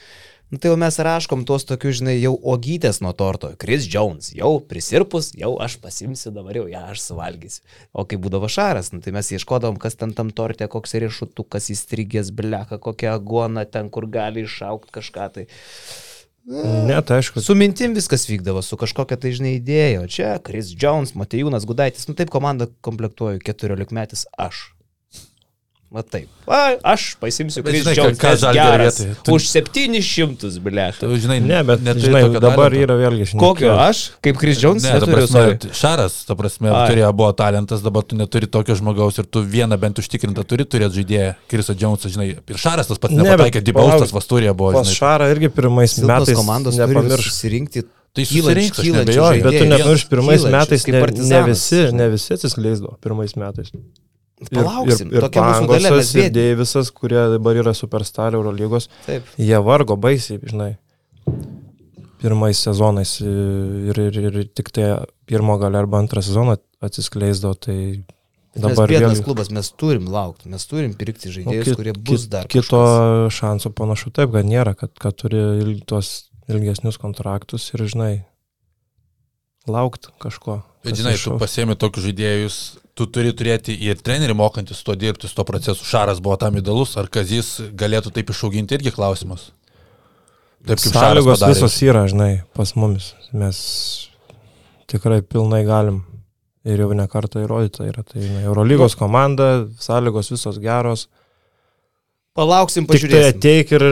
[0.51, 3.53] Nu, tai jau mes raškom tuos tokius, žinai, jau ogytės nuo torto.
[3.63, 7.63] Chris Jones, jau prisirpus, jau aš pasimsiu dabar, jau ją aš suvalgysiu.
[7.95, 12.33] O kai būdavo šaras, nu, tai mes ieškodavom, kas ten tam torte, koks riešutukas įstrigęs,
[12.35, 15.27] bleka, kokia agona ten, kur gali išaukti kažką.
[15.35, 15.47] Tai
[16.51, 20.01] Ne, tai aišku, su mintim viskas vykdavo, su kažkokia tai žinai idėja.
[20.03, 24.71] O čia Chris Jones, Matejūnas Gudaitis, nu taip komandą komplektuoju, 14 metais aš.
[25.91, 26.29] Va taip.
[26.47, 29.01] Va, aš pasimsiu Žalgirio geras.
[29.27, 31.01] Už 700, bleka.
[31.03, 32.85] Tu, žinai, ne, bet neturi žinai, dabar talento.
[32.85, 33.43] yra vėlgi šnekėjau.
[33.43, 35.57] Kokio aš, kaip Chris Jones, Ne, neturiu, sorry.
[35.75, 36.85] Šaras, ta prasme, Ai.
[36.93, 41.01] turėjo buvo talentas, dabar tu neturi tokio žmogaus ir tu vieną bent užtikrintą turi turėti
[41.01, 44.95] žaidėją, Krisą Džiaunsą, žinai, ir Šaras tas pats Ne, nepataikė, Dibaustas palauk, Vasturė buvo, žinai.
[44.95, 47.33] Šarą irgi pirmais Silpnos metais komandos nepamirš.
[47.33, 47.83] susirinkti.
[48.15, 52.95] Tai kylančių nebejoju, Bet tu nepamirš, pirmais kylančius, metais ne, ne visi, ne visi atsiskleisdavo
[53.03, 53.75] pirmais metais.
[54.49, 55.91] Palauksim, ir, ir, tokia mūsų dalia,
[56.25, 56.31] ir.
[56.33, 59.27] Deivisas, kurie dabar yra superstar Eurolygos, Taip.
[59.37, 60.71] jie vargo baisiai, žinai,
[62.21, 64.89] pirmais sezonais ir, ir, ir tik tai
[65.29, 67.77] pirmo gal arba antrą sezoną atsiskleisdavo, tai
[68.57, 71.93] Dabar mes bėdas vėlgi- klubas, mes turim laukti, mes turim pirkti Nu, žaidėjus, kit- kurie
[71.95, 72.49] bus kit- dar.
[72.51, 73.37] Kito kažkas.
[73.39, 78.25] šanso panašu taip, kad nėra, kad, kad turi il, tuos ilgesnius kontraktus ir, žinai,
[79.71, 80.63] laukti kažko.
[80.83, 82.57] Bet žinai, tu pasiemi tokius žaidėjus,
[83.01, 85.87] tu turi turėti ir trenerių mokantis su to dirbti, su to procesu.
[85.89, 89.49] Šaras buvo tam įdalus, ar Kazis galėtų taip išauginti irgi klausimas.
[90.61, 93.15] Taip kaip Šaras Sąlygos visos yra, žinai, pas mumis.
[93.33, 93.59] Mes
[94.93, 96.03] tikrai pilnai galim.
[96.69, 98.03] Ir jau ne kartą įrodyta yra.
[98.05, 99.47] Tai žinai, Eurolygos komanda,
[99.81, 101.07] sąlygos visos geros.
[102.37, 103.39] Palauksim, Tik tai pažiūrėsim.
[103.41, 103.85] ateik ir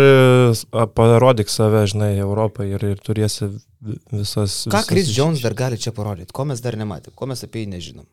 [0.95, 4.61] parodyk save, žinai, Europai ir, ir turėsi vi- visas...
[4.69, 6.31] Ką visas Chris Jones dar gali čia parodyti?
[6.37, 7.17] Ko mes dar nematėm?
[7.19, 8.07] Ko mes apie jį nežinom?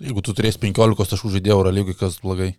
[0.00, 2.54] Jeigu tu turėsi 15 taškų žaidėjų Euro lygiai, kas blogai.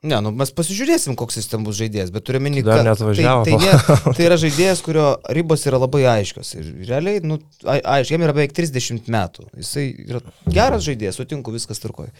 [0.00, 3.42] Ne, nu mes pasižiūrėsim, koks jis ten bus žaidėjas, bet turime Dar neatvažiavo.
[3.44, 6.54] Tai, tai, ne, tai yra žaidėjas, kurio ribos yra labai aiškios.
[6.56, 7.36] Ir realiai, nu,
[7.68, 9.44] ai- aišku, jam yra beveik 30 metų.
[9.60, 12.14] Jisai yra geras žaidėjas, sutinku, viskas tvarkoja.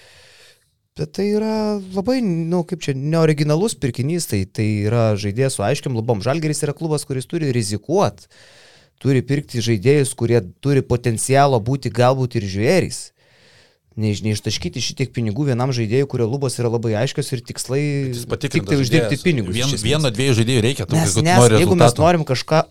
[1.00, 1.54] Bet tai yra
[1.94, 6.20] labai, na, nu, kaip čia, neoriginalus pirkinys, tai, tai yra žaidėjas su aiškiam lubom.
[6.20, 8.28] Žalgeris yra klubas, kuris turi rizikuoti,
[9.00, 13.00] turi pirkti žaidėjus, kurie turi potencialo būti galbūt ir žvėrys.
[13.98, 17.80] Neiš- Neištaškyti šitiek pinigų vienam žaidėjui, kurio lubos yra labai aiškios ir tikslai
[18.38, 19.22] tik tai uždirbti žaidėjas.
[19.24, 19.54] pinigus.
[19.54, 20.86] Vien, vieno, dviejų žaidėjų reikia.
[20.86, 21.98] tam, Nes, nes nori jeigu mes rezultatų.
[22.06, 22.62] norim kažką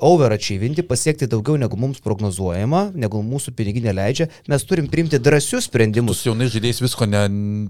[0.00, 6.18] overachievinti, pasiekti daugiau negu mums prognozuojama, negu mūsų piniginė leidžia, mes turim priimti drąsius sprendimus.
[6.20, 7.22] Mūsų jaunai žaidėjai visko ne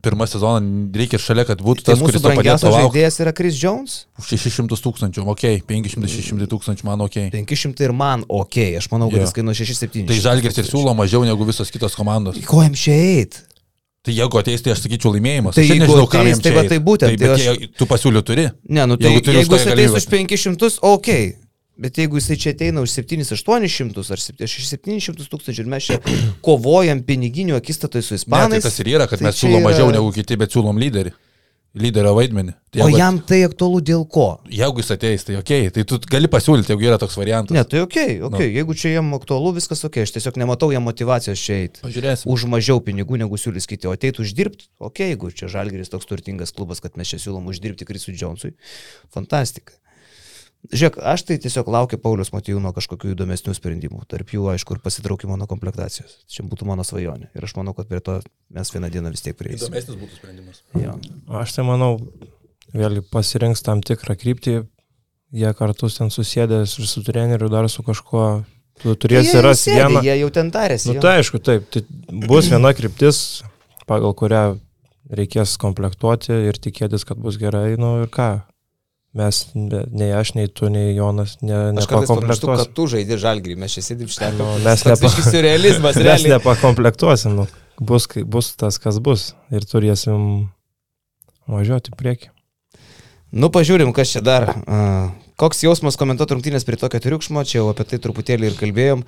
[0.04, 3.98] pirmą sezoną reikia šalia, kad būtų Tai tas, kuris brangiausias žaidėjas yra Chris Jones.
[4.18, 7.18] Už 600 tūkstančių, ok, 500-600 tūkstančių, man ok.
[7.34, 9.26] 500 ir man ok, aš manau, kad Jo.
[9.28, 10.06] jis kainuoja 6-7.
[10.10, 12.38] Tai Žalgiris ir siūlo mažiau negu visos kitos komandos.
[12.48, 13.44] Ko jam čia eit?
[14.06, 15.56] Tai jeigu ateis, tai aš sakyčiau laimėjimas.
[15.58, 17.68] Tai Aš nežinau, ateis, jam tai čia va tai būtent, Tai, tai bet aš- jie,
[17.76, 18.44] tu pasiūlių turi.
[18.70, 21.08] Ne, nu tai Jeigu jeigu, už jis tai ateis už 500, ok.
[21.78, 26.00] Bet jeigu jisai čia ateina už 7-800 ar 700 tūkstančių ir mes čia
[26.42, 28.62] kovojam piniginių akistatoj su Ne, tai ispanais.
[28.66, 31.12] tas ir yra, kad tai mes siūlom yra- mažiau negu kiti, bet siūlom lyderį.
[31.78, 32.54] Lyderio vaidmenį.
[32.72, 34.40] Tai O jam tai aktualu dėl ko?
[34.50, 37.54] jeigu jis ateis, tai ok, tai tu gali pasiūlyti, jeigu yra toks variantas.
[37.54, 38.32] Ne, tai ok, ok.
[38.32, 38.40] Nu.
[38.56, 40.00] Jeigu čia jam aktualu, viskas ok.
[40.02, 41.84] Aš tiesiog nematau jam motivacijos čia eiti.
[41.84, 42.26] Pažiūrėsim.
[42.26, 43.86] Už mažiau pinigų negu siūlys kiti.
[43.86, 47.86] O ateitų uždirbti, ok, jeigu čia Žalgeris toks turtingas klubas, kad mes čia siūlom uždirbti
[47.86, 48.54] Krisui Džonsui.
[49.14, 49.76] Fantastika.
[50.68, 54.02] Žiūrėk, aš tai tiesiog laukiu Paulius Matijūno kažkokių įdomesnių sprendimų.
[54.10, 56.18] Tarp jų, aišku, ir pasitraukimo nuo komplektacijos.
[56.28, 57.30] Čia būtų mano svajonė.
[57.38, 58.18] Ir aš manau, kad prie to
[58.52, 59.70] mes vieną dieną vis tiek prieisime.
[59.70, 60.60] Įdomesnis būtų sprendimas.
[60.76, 60.98] Jo.
[61.40, 61.92] Aš tai manau,
[62.74, 64.58] vėlgi pasirinks tam tikrą kryptį,
[65.38, 68.26] jie kartu ten susėdęs ir su treneriu dar su kažkuo,
[68.82, 70.02] tu turėsi jau rasti vieną.
[70.04, 70.90] Jie jau ten tarėsi.
[70.90, 71.04] Nu jo.
[71.06, 71.84] tai aišku, taip, tai
[72.28, 73.44] bus viena kryptis,
[73.88, 74.44] pagal kurią
[75.08, 78.32] reikės komplektuoti ir tikėtis, kad bus gerai, nu ir ką.
[79.18, 82.52] Mes, ne- nei aš, nei tu, nei Jonas, ne, Aš nepakomplektuosim.
[82.60, 84.38] kad tu žaidži žalgrį, mes čia sėdim šnekam.
[84.44, 87.46] Nu, mes nepa- biškis surrealizmas, Mes nepakomplektuosim, nu.
[87.80, 90.28] bus, bus tas, kas bus ir turėsim
[91.50, 92.30] važiuoti į priekį.
[93.42, 94.46] Nu, pažiūrim, kas čia dar.
[95.38, 99.02] Koks jausmas komentuoti rungtynės prie tokio triukšmo, čia jau apie tai truputėlį ir kalbėjom.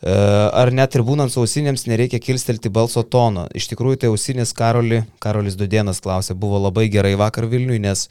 [0.00, 0.12] E,
[0.60, 3.46] Ar net ir būnant su ausinėms nereikia kilstelti balso tono?
[3.56, 8.06] Iš tikrųjų, tai ausinės Karoli, Karolis Dudienas klausė, buvo labai gerai vakar Vilniui, nes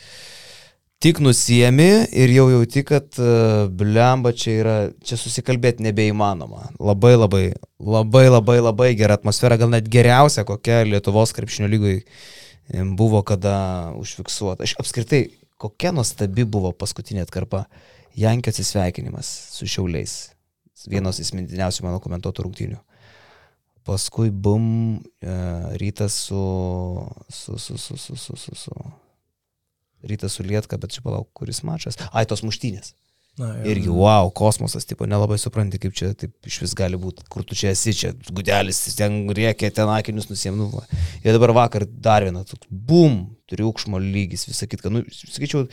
[1.00, 6.74] tik nusiemi ir jau jauti, kad uh, blemba čia yra, čia susikalbėti nebeįmanoma.
[6.80, 7.44] Labai labai,
[7.80, 11.72] labai labai labai gera atmosfera, gal net geriausia, kokia Lietuvos krepšinio
[12.70, 14.68] em, buvo kada užfiksuota.
[14.68, 17.66] Aš apskritai, kokia nuostabi buvo paskutinė atkarpa.
[18.20, 20.34] Jankio atsisveikinimas su šiauliais.
[20.90, 22.80] Vienas įsimintiniausių mano komentuotų rungtynių.
[23.88, 25.36] Paskui bum, e,
[25.80, 26.40] rytas su,
[27.30, 28.76] su, su, su, su, su, su, su.
[30.08, 32.00] Rytas su Lietka, bet čia palauk, kuris mačas.
[32.14, 32.94] Ai, tos muštynės.
[33.40, 37.46] Na, Irgi, wow, kosmosas, tipo, nelabai supranti, kaip čia taip iš vis gali būti, kur
[37.48, 40.68] tu čia esi, čia gudelis, ten riekia, ten akinius nusiemnu.
[41.24, 44.92] Ir dabar vakar dar viena, toks, bum, triukšmo lygis, visą kitką.
[44.92, 45.70] Nu, sakyčiau,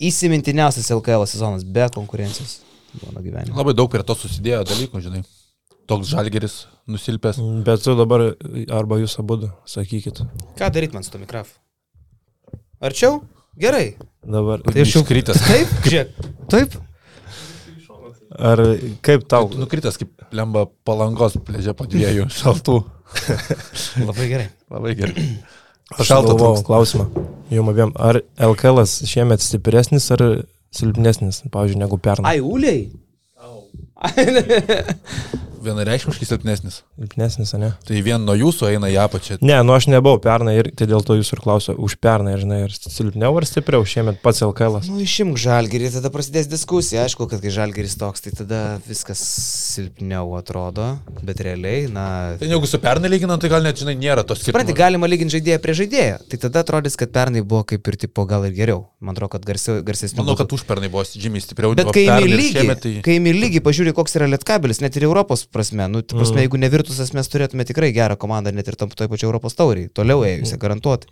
[0.00, 2.62] įsimintiniausias LKL sezonas be konkurencijos
[3.02, 3.56] mano gyvenime.
[3.56, 5.24] Labai daug prie to susidėjo dalykų, žinai.
[5.90, 6.56] Toks žalgeris
[6.88, 7.42] nusilpęs.
[7.66, 8.30] Bet tu dabar
[8.72, 10.24] arba jūs abu sakykit.
[10.56, 11.58] Ką daryti man su to mikrofu?
[12.84, 13.20] Arčiau?
[13.60, 13.94] Gerai.
[14.24, 14.62] Dabar.
[14.64, 15.42] Tai aš jau Iškritęs.
[15.44, 16.28] Taip, žiūrėk.
[16.50, 16.76] Taip.
[18.34, 18.62] Ar
[19.04, 19.46] kaip tau?
[19.54, 22.80] Nukritęs kaip lemba palangos plėžė po dviejų šaltų.
[24.02, 24.48] Labai gerai.
[24.74, 25.28] Labai gerai.
[25.94, 27.06] Aš galvojau klausimą.
[27.54, 27.92] Jum abiem.
[28.00, 30.24] Ar LKL šiemet stipresnis ar
[30.74, 32.34] silpnesnis, pavyzdžiui, negu pernai?
[32.34, 32.88] Ai, uliai.
[35.64, 36.82] Vienareikšmiškai silpnesnis.
[36.98, 37.70] Silpnesnis, ne?
[37.88, 39.38] Tai vien nuo jūsų eina į apačią.
[39.44, 42.64] Ne, nu aš nebuvau pernai ir tai dėl to jūs ir klausiu, už pernai, žinai,
[42.66, 44.80] ar silpniau ar stipriau šiemet pats LKL.
[44.80, 44.90] -as?
[44.92, 47.06] Nu, išimk žalgerį, tada prasidės diskusija.
[47.08, 49.22] Aišku, kad kai žalgeris toks, tai tada viskas
[49.74, 52.36] silpniau atrodo, bet realiai, na...
[52.40, 54.82] Tai jeigu su pernai lyginant, tai gal net, žinai, nėra tos Supranti, skirtumų.
[54.84, 56.20] galima lyginti žaidėją prie žaidėjo.
[56.28, 58.84] Tai tada atrodys, kad pernai buvo kaip ir tipo gal ir geriau.
[59.00, 60.18] Man atrodo, kad garsiau, garsesnis.
[60.20, 61.72] Manau, kad už pernai buvo žymiai stipriau.
[61.76, 62.94] Bet kai ir lygiai, šiemet tai...
[63.04, 63.32] kai imi
[63.84, 66.44] pažiūrė, koks yra lietkabelis, net ir Europos prasme, nu, prasme, Mhm.
[66.48, 70.24] jeigu nevirtusas mes turėtume tikrai gerą komandą, net ir tam toj pačioj Europos tauriai, toliau
[70.24, 70.42] Mhm.
[70.44, 71.08] ėjusią, garantuotai.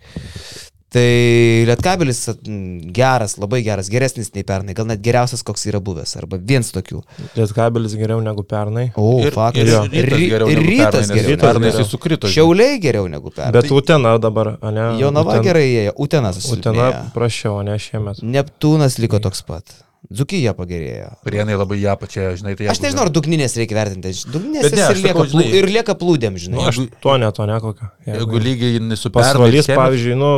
[0.93, 6.15] Tai lietkabelis mm, geras, labai geras, geresnis nei pernai, gal net geriausias, koks yra buvęs,
[6.19, 7.01] arba vienas tokių.
[7.35, 8.91] Lietkabelis geriau negu pernai.
[8.95, 9.63] O, Ir, faktas.
[9.63, 11.39] ir, ir rytas Ry- geriau ir rytas pernai, geriau.
[11.39, 12.27] Pernai Rytas jis sukrito.
[12.27, 13.51] Šiauliai geriau negu pernai.
[13.53, 14.99] Bet Utena dabar, ne?
[15.01, 16.37] Jonava Uten- gerai ėjo, Utenas.
[16.45, 17.11] Utena susilpnėjo.
[17.15, 18.21] prašiau, ne šiemet.
[18.21, 19.63] Neptūnas liko toks pat.
[20.11, 21.13] Dzukija pagerėjo.
[21.23, 22.67] Prienai labai ją pačią, žinai, tai...
[22.67, 24.11] Aš jeigu- nežinau, ar dugninės reikia vertinti.
[24.33, 26.57] Dugninės ne, ir, lieka, sakau, žinai- ir lieka plūdėm, žinai.
[26.59, 27.87] Nu, aš- To ne, to ne kokio.
[28.09, 29.31] Jeigu lygiai su pernai...
[29.31, 30.31] Pasvalys, šiemet- pavyzdžiui, nu,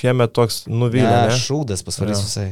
[0.00, 2.48] šiemet toks nuvylė, Ne, šūdas pasvalys visai.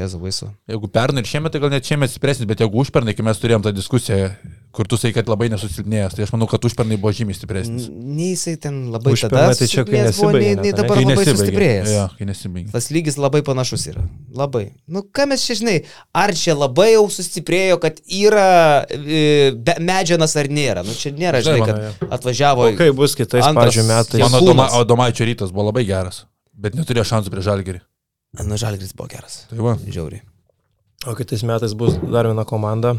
[0.00, 0.48] Jėzu baisu.
[0.72, 3.62] Jeigu pernai ir šiemet, tai gal net šiemet stipresnis, bet jeigu užpernai, kai mes turėjom
[3.68, 4.32] tą diskusiją,
[4.72, 7.88] kur tu sakai, kad labai nesusilpnėjęs, tai aš manau, kad užpernai buvo žymiai stipresnis.
[7.92, 10.72] Nei jisai ten labai Užpernai tada tai čia, kai nei, nesibaigė nei net, ane?
[10.78, 11.92] dabar Kai labai sustiprėjęs.
[11.92, 12.72] Jo, kai nesibaigė.
[12.72, 14.06] Tas lygis labai panašus yra.
[14.42, 14.64] Labai.
[14.88, 15.76] Nu, ką mes čia žinai,
[16.24, 18.48] ar čia labai jau sustiprėjo, kad yra
[18.88, 19.52] e,
[19.84, 20.86] medžianas ar nėra.
[20.88, 22.72] Nu, čia nėra, žinai, kad atvažiavo.
[22.72, 24.24] O kaip bus kitais, pavyzdžiui, metais?
[24.24, 26.24] Mano Doma, Domaičio rytas buvo labai geras,
[26.56, 27.84] bet neturėjo šansų prieš Žalgerį.
[28.40, 29.42] Nu, žalgris buvo geras.
[29.50, 29.74] Tai va.
[29.76, 30.24] Žiauriai.
[31.04, 32.94] O kitais metais bus dar viena komanda.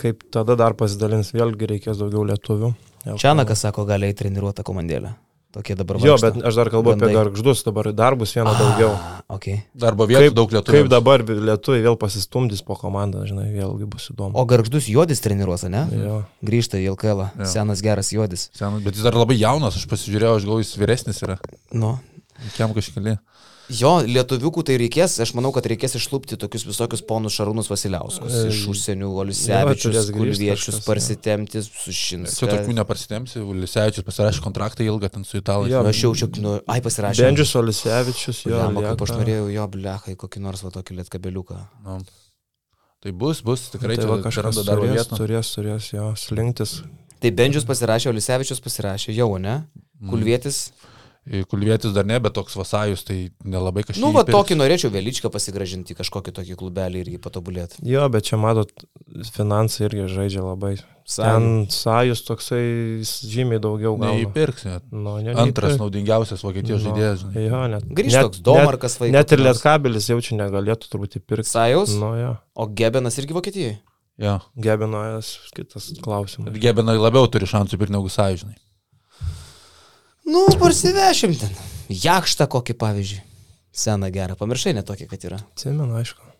[0.00, 2.72] Kaip tada dar pasidalins, vėlgi reikės daugiau lietuvių.
[3.20, 5.14] Čianakas sako, gali įti treniruotą komandėlę.
[5.54, 6.30] Tokie dabar Jo, vaikšto.
[6.34, 7.14] bet aš dar kalbu apie Gandai.
[7.14, 8.88] garždus, dabar dar bus viena daugiau.
[8.96, 9.60] Ah, okay.
[9.74, 10.74] Darbo vietų Kaip, daug lietuvių.
[10.80, 14.34] kaip dabar lietuviai vėl pasistumdys po komandą, žinai, vėlgi bus įdomu.
[14.34, 15.84] O garždus juodis treniruos, ne?
[15.94, 16.16] Jo.
[16.42, 17.28] Grįžta į LKL.
[17.38, 17.46] Jo.
[17.46, 18.48] Senas geras juodis.
[18.52, 21.38] Senas, bet jis dar labai jaunas, aš pasižiūrėjau, aš galvoju, jis vyresnis yra.
[21.70, 22.00] Nu.
[22.56, 23.14] Kiam kažkeli.
[23.72, 28.28] Jo, lietuviukų tai reikės, aš manau, kad reikės išlūpti tokius visokius ponus Šarūnus Vasiliauskus.
[28.28, 32.48] E, Iš užsienių, Olisevičius, Kulviečius, parsitemti, Čia sušinską.
[32.50, 35.72] tokių nepasitemsi, Lisevičius pasirašė kontraktą ilgą ten su italais.
[35.72, 37.24] Jo, Nu, aš jaučiu, nu, ai pasirašė.
[37.24, 38.58] Bendžius Olisevičius, jo.
[38.60, 41.60] Jam, kaip aš norėjau jo blechai, kokį nors va tokį lietkabeliuką.
[41.88, 41.98] Nu.
[43.04, 45.16] Tai bus, bus, tikrai tai čia va, kažkas darbo turės, vietų.
[45.20, 46.76] turės, turės, jo, slinktis.
[47.20, 49.62] Tai Bendžius pasirašė, Olisevičius pasirašė, jau, ne?
[50.00, 50.10] Mm.
[51.48, 51.92] Kulvietis.
[51.96, 54.02] Dar ne, bet toks vasajus, tai nelabai kažkaip.
[54.04, 57.80] Nu, va tokį norėčiau Veličką pasigražinti, kažkokį tokį klubelį irgi patobulėti.
[57.88, 58.68] Jo, bet čia matot,
[59.32, 60.74] finansai irgi žaidžia labai.
[61.04, 62.60] Ten sajus toksai
[63.04, 64.12] žymiai daugiau gauna.
[64.16, 64.78] Neįpirksi.
[64.92, 65.80] Nu, ne, Antras neįpirks.
[65.82, 67.24] naudingiausias Vokietijos Nu, žaidėjas.
[67.24, 67.42] žinai.
[67.48, 67.84] Jo, net.
[67.88, 69.12] Grįžta net- toks Domarkas vaikas.
[69.16, 71.48] Net ir Lietkabelis jaučiu negalėtų turbūt įpirkti.
[71.50, 72.36] Sajus, Nu, jo.
[72.56, 73.78] o Gebenas irgi Vokietijoje.
[74.18, 74.38] Jo.
[74.56, 76.52] Gebinojas, kitas klausimas.
[76.56, 78.54] Gebinai labiau turi šansų pirkti negu sąžinai.
[80.24, 81.52] Nu, parsivešim ten.
[81.92, 83.24] Jakštą kokį pavyzdžiui.
[83.74, 85.40] Seną gerą, pamiršai netokį, kad yra.
[85.52, 86.33] Atsimenu, aišku.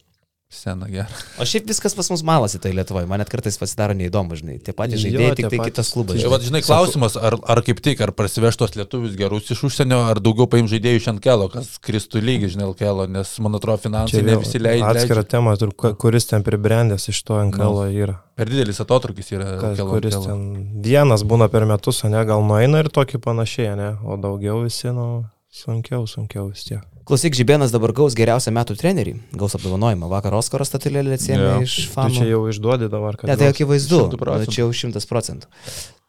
[0.55, 1.09] Sena gera.
[1.43, 4.55] O šiaip viskas pas mus malasi tai Lietuvoje, man net kartais pasidaro neįdomu, žinai.
[4.62, 5.73] Tie patys Jo, žaidėjai, tie tik tai patys.
[5.75, 6.21] kitas klubas.
[6.23, 10.21] Čia, va, žinai, klausimas, ar, ar kaip tik, ar prasivežtos lietuvius gerus iš užsienio, ar
[10.23, 14.38] daugiau paim žaidėjų iš Ankelo, kas kristų lygiai, žinai, Ankelo, nes, man atrodo, finansai ne
[14.40, 14.95] visi leidžia.
[14.95, 18.17] Atskira tema, tur- ku- kuris ten pribrendęs iš to NKL yra.
[18.38, 19.51] Per didelis atotrukis yra.
[19.59, 20.38] Kas, Ankelo, kuris Ankelo.
[20.38, 24.62] ten vienas būna per metus, o ne, gal nueina ir tokį panašiai, ne, o daugiau
[24.64, 26.83] visi, nu, sunkiau, sunkiau vis tiek.
[27.05, 30.09] Klausyk, Žibėnas dabar gaus geriausią metų trenerį, gaus apdovanojimą.
[30.09, 31.57] Vakar Oskaras statulėlį atsėmė Jo.
[31.67, 32.23] iš Tu čia fanų.
[32.31, 33.29] jau išduodi dabar, kad...
[33.29, 34.47] Ne, tai akivaizdu, 100 procentų.
[34.49, 35.51] nu, čia jau šimtas procentų.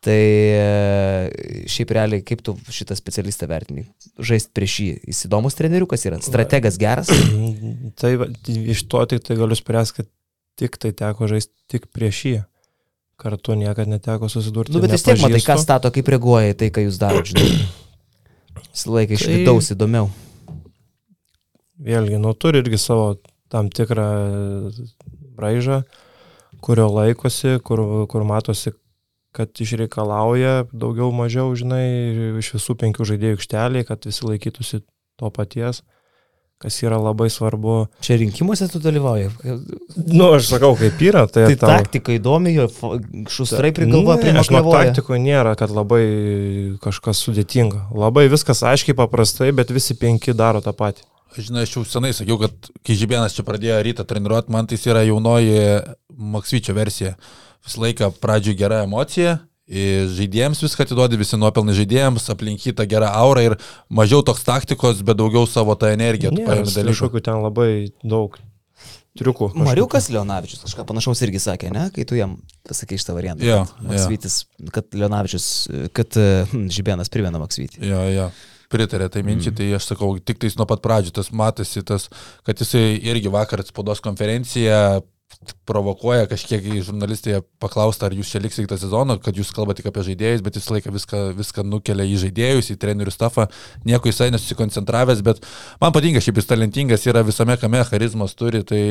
[0.05, 3.87] Tai e, šiaip realiai, kaip tu šitą specialistą vertini?
[4.21, 4.89] Žaisti prieš jį.
[5.11, 7.09] Jis įdomus treneriukas yra, strategas geras.
[7.99, 8.11] Tai
[8.47, 10.11] iš to tik tai galiu spręsti, kad
[10.61, 12.35] tik tai teko žaisti tik prieš jį.
[13.19, 14.71] Kartu niekada neteko susidurti.
[14.75, 17.35] Nu, bet vis tiek matai, kas stato, kaip reaguoja į tai, ką jūs darote.
[18.75, 20.09] Visą laiką iš Tai- vidaus įdomiau.
[21.81, 23.15] Vėlgi, nu, turi irgi savo
[23.51, 24.07] tam tikrą
[25.35, 25.81] braižą,
[26.63, 28.71] kurio laikosi, kur, kur matosi,
[29.35, 34.79] kad išreikalauja daugiau mažiau, žinai, iš visų penkių žaidėjų aikšteliai, kad visi laikytųsi
[35.19, 35.81] to paties,
[36.63, 37.75] kas yra labai svarbu.
[37.99, 39.27] Čia rinkimuose tu dalyvauji.
[40.07, 42.55] Nu, aš sakau, kaip yra, tai, Tai taktika įdomi,
[43.27, 44.93] šustrai prigalvoja, aš manau, primaklevoja.
[44.93, 46.05] taktikoje nėra, kad labai
[46.83, 47.89] kažkas sudėtinga.
[47.91, 51.03] Labai viskas aiškiai, paprastai, bet visi penki daro tą patį.
[51.35, 55.03] Žinai, aš jau senai sakiau, kad kai Žibėnas čia pradėjo rytą treniruoti, man tai yra
[55.03, 55.57] jaunoji
[56.35, 57.15] Maksvyčio versija.
[57.65, 63.55] Visą laiką pradžioj gera emocija, žaidėjams viską atiduodi, visi nuopelnai žaidėjams, aplinkyta gera aura ir
[63.89, 66.31] mažiau toks taktikos, bet daugiau savo tą energiją.
[66.93, 67.69] kažkokių ten labai
[68.05, 68.37] daug
[69.17, 69.49] triukų.
[69.49, 69.65] kažkokių.
[69.65, 73.47] Mariukas Leonavičius kažką panašaus irgi sakė, ne, kai tu jam pasakai šitą variantą.
[73.47, 74.41] Kad Maksvytis,
[74.75, 75.47] kad Leonavičius,
[75.95, 77.81] kad hm, Žibėnas primena Maksvytį.
[77.89, 78.29] Jo, jo.
[78.71, 79.57] Pritarė tai minčiai, mm.
[79.59, 82.07] tai aš sakau, tik tais nuo pat pradžių tas matosi, tas,
[82.47, 85.03] kad jisai irgi vakar spaudos konferenciją
[85.65, 89.89] provokuoja kažkiek į žurnalistai paklausta, ar jūs čia liksite kitą sezoną, kad jūs kalbate tik
[89.89, 93.47] apie žaidėjus, bet jis laiką viską, viską nukelia į žaidėjus, į trenerių stafą,
[93.87, 95.41] nieko jisai nesusikoncentravęs, bet
[95.81, 98.83] man patinka, šiaip jis talentingas yra visame kame, charizmos turi, tai,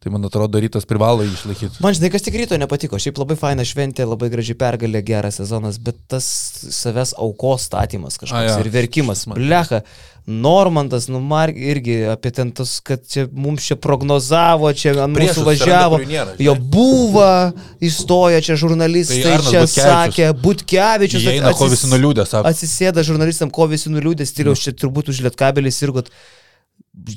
[0.00, 1.82] tai man atrodo, rytas privalo jį išlaikyti.
[1.84, 3.00] Man žinai, kas tik ryto nepatiko.
[3.00, 6.28] Šiaip labai faina šventė, labai graži pergalė, geras sezonas, bet tas
[6.76, 8.62] savęs aukos statymas kažkoks A, jo.
[8.64, 9.24] ir verkimas.
[9.30, 9.84] Blecha,
[10.26, 15.44] Normandas, nu, Mark irgi apie ten tas, kad čia mums čia prognozavo, čia ant mūsų
[15.46, 15.98] važiavo.
[16.06, 16.34] nėra.
[16.42, 19.86] Jo buvo, įstojo čia žurnalistai, Tai Arnas čia Butkevičius.
[19.90, 21.24] sakė, Butkevičius.
[21.24, 22.46] Jie eina, ko visi nuliūdė, sako.
[22.52, 26.12] Atsisėda žurnalistam, ko visi nuliūdė, stiliaus čia turbūt už lietkabelį sirgot.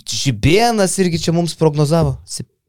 [0.08, 2.17] Žibėnas irgi čia mums prognozavo.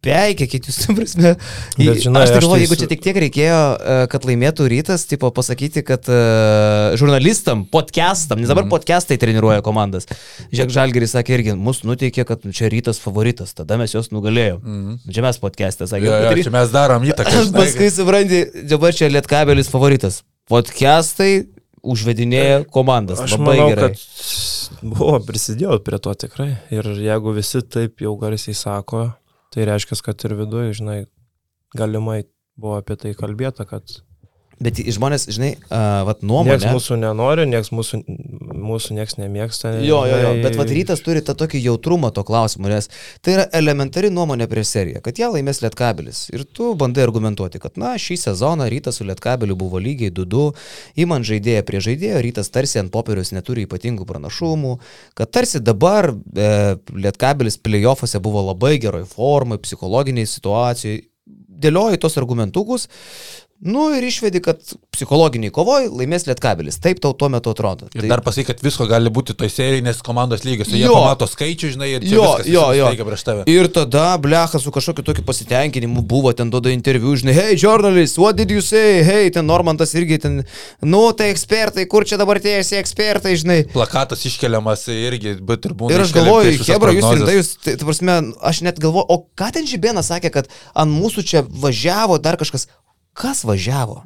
[0.04, 1.34] Peikėkit jūs, tu prasme.
[1.78, 5.06] Bet, žinai, aš tai galvoju, tai jeigu čia tik tiek reikėjo, e, kad laimėtų rytas,
[5.08, 10.08] tipo pasakyti, kad uh, žurnalistam, podcastam, nes dabar podcastai treniruoja komandas.
[10.52, 14.60] Žiūrėk, Žalgeris sakė irgi, mus nuteikė, kad nu, čia rytas favoritas, tada mes juos nugalėjom.
[14.60, 15.00] Mm.
[15.08, 16.12] Čia mes podcastą sakėme.
[16.12, 17.48] Jo, jo, čia mes darom įtaką.
[17.58, 20.22] Paskui supranti, dabar čia lietkabelis favoritas.
[20.50, 21.46] Podcastai
[21.84, 23.20] užvedinėja komandas.
[23.24, 23.90] Aš Labai manau, gerai.
[23.92, 26.48] kad buvo prisidėjau prie to tikrai.
[26.74, 29.06] Ir jeigu visi taip jau garsiai sako,
[29.54, 30.98] tai reiškia, kad ir viduje, žinai,
[31.78, 32.24] galimai
[32.58, 34.00] buvo apie tai kalbėta, kad
[34.62, 36.70] Bet žmonės, žinai, uh, vat nuomonė.
[36.70, 38.02] mūsų nenori, nieks mūsų
[38.64, 39.72] mūsų niekas nemėgsta.
[39.84, 42.88] Jo, jo, jo, bet vad rytas turi tą tokį jautrumą to klausimu, nes
[43.24, 46.24] tai yra elementari nuomonė prieš seriją, kad ją laimės Lietkabelis.
[46.34, 50.46] Ir tu bandai argumentuoti, kad na, šį sezoną rytas su Lietkabeliu buvo lygiai 2-2,
[51.04, 54.76] įman žaidėją prie žaidėjo, rytas tarsi ant popieriaus neturi ypatingų pranašumų,
[55.18, 56.52] kad tarsi dabar e,
[56.94, 61.02] Lietkabelis playoffuose buvo labai geroj formai, psichologiniai situacijai.
[61.64, 62.88] Dėlioji tos argumentukus,
[63.62, 64.58] Nu ir išvedi, kad
[64.92, 66.76] psichologiniai kovoj laimės Lietkabelis.
[66.82, 67.86] Taip tau tuo metu atrodo.
[67.94, 68.10] Ir tai...
[68.10, 70.72] dar pasakai, kad visko gali būti toj serijai, nes komandos lygios.
[70.74, 73.06] Jie pamato skaičių, žinai, ir čia Jo, viskas jo, jo.
[73.08, 73.46] prieš tave.
[73.50, 78.36] Ir tada blecha su kažkokiu tokiu pasitenkinimu buvo, ten duoda interviu, žinai, hey, journalist, what
[78.36, 79.00] did you say?
[79.06, 80.42] Hey, ten Normantas irgi ten,
[80.82, 83.60] nu, tai ekspertai, kur čia dabar tie esi ekspertai, žinai.
[83.72, 85.94] Plakatas iškeliamas irgi, bet ir būna.
[85.94, 89.54] Ir aš galvoju, Hebra, jūs rimtai, jūs, tai, ta prasme, aš net galvoju, o ką
[89.54, 92.68] ten Žibėnas sakė, kad ant mūsų čia važiavo dar kažkas.
[93.14, 94.02] Kas važiavo?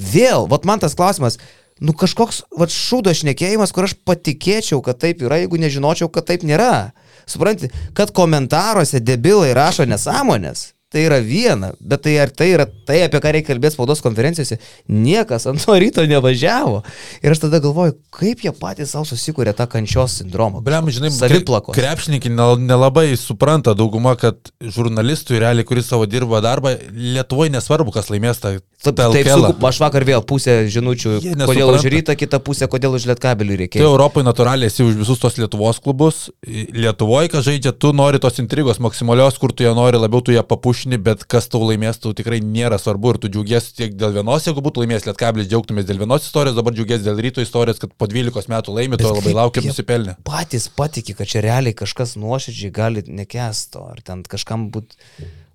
[0.00, 1.36] Vėl, vat man tas klausimas,
[1.82, 6.46] nu kažkoks, vat šūdo šnekėjimas, kur aš patikėčiau, kad taip yra, jeigu nežinočiau, kad taip
[6.46, 6.92] nėra.
[7.28, 10.70] Supranti, kad komentaruose debilai rašo nesąmonės.
[10.90, 14.56] Tai yra viena, bet tai ar tai yra tai, apie ką reikia kalbėti spaudos konferencijose,
[14.90, 16.80] niekas ant to ryto nevažiavo.
[17.22, 20.58] Ir aš tada galvoju, kaip jie patys savo susikūrė tą kančios sindromą.
[20.66, 21.76] Bliam, žinai, saviplakos.
[21.76, 27.94] kre- Krepšininkai nel- nelabai supranta dauguma, kad žurnalistui realiai, kuris savo dirba darbą, Lietuvoje nesvarbu,
[27.94, 29.44] kas laimės tą Taip, tą taip LKL.
[29.46, 31.14] sunku, aš vakar vėl pusę žinučių,
[31.46, 33.86] kodėl už rytą, kitą pusę, kodėl už lietkabelį Tai reikėjo.
[33.92, 36.30] Europai natūraliai esi už visus tos Lietuvos klubus.
[36.48, 40.42] Lietuvoje, kas žaidžia, tu nori tos intrigos maksimalios, kur tu ją nori, labiau tu ją
[40.80, 44.46] papušini, bet kas tau laimės, tau tikrai nėra svarbu ir tu džiaugiesi tiek dėl vienos,
[44.46, 48.06] jeigu būtų laimėjęs Lietkablis, džiaugtumės dėl vienos istorijos, dabar džiaugiesi dėl ryto istorijos, kad po
[48.08, 50.16] 12 metų laimė, to labai laukia nusipelnė.
[50.24, 54.96] Patys patikė, kad čia realiai kažkas nuoširdžiai gali nekesto, ar ten kažkam būt...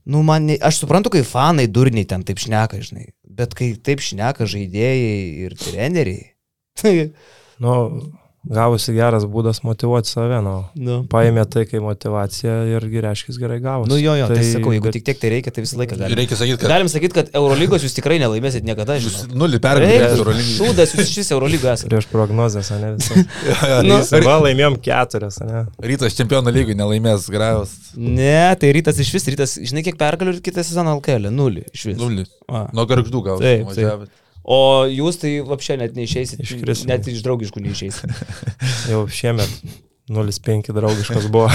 [0.06, 4.04] Nu, man, ne, aš suprantu, kai fanai durniai ten taip šneka, žinai, bet kai taip
[4.06, 6.30] šneka žaidėjai ir treneriai.
[6.76, 6.94] Tai,
[7.64, 7.72] Nu,
[8.46, 10.56] gavosi geras būdas motivuoti save, nu.
[10.78, 10.98] nu.
[11.10, 13.90] Paėmė tai kaip motivaciją irgi reiškia gerai gavosi.
[13.92, 15.98] Nu jo, jo, tai, tai sakau, jeigu bet- tik tiek tai reikia, tai visą laiką
[16.00, 16.20] galim.
[16.20, 19.40] Reikia sakyti, kad Galim sakyti, kad Eurolygos jūs tikrai nelaimėsit niekada, jūs žinau.
[19.46, 20.56] nulį pergalės Eurolygai.
[20.60, 21.90] Šūdas, jūs šis Eurolygo esate.
[21.94, 23.24] Prieš prognozes, ne visą.
[23.86, 25.66] Nu, Va, laimėjom keturias, ne?
[25.82, 30.42] Rytas čempionų lygų nelaimės Grajos Ne, tai rytas iš vis, rytas, žinai, kiek pergalių ir
[30.44, 31.98] kitą sezoną LKL, nulį iš vis.
[32.00, 32.26] nulį.
[32.76, 33.40] Nuo garždų gal.
[33.44, 34.10] Taip, taip.
[34.46, 36.90] O jūs tai lapšė net neišeisit, Iškrisim.
[36.92, 38.12] net iš draugiškų neišeisit.
[38.92, 39.50] Jau šiemet
[40.10, 41.50] 0,5 draugiškas buvo.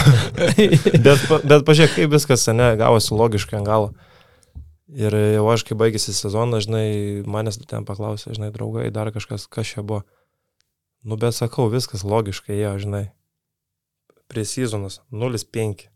[1.06, 3.92] bet, bet pažiūrėk, kaip viskas, ne, gavosi logiškai ant galo.
[4.90, 9.70] Ir jau aš, kai baigėsi sezonas, žinai, manęs ten paklausė, žinai, draugai, dar kažkas, kas
[9.70, 10.02] čia buvo.
[11.06, 13.04] Nu, bet sakau, viskas logiškai, jo, žinai.
[14.26, 15.86] Prie sezonas 0,5.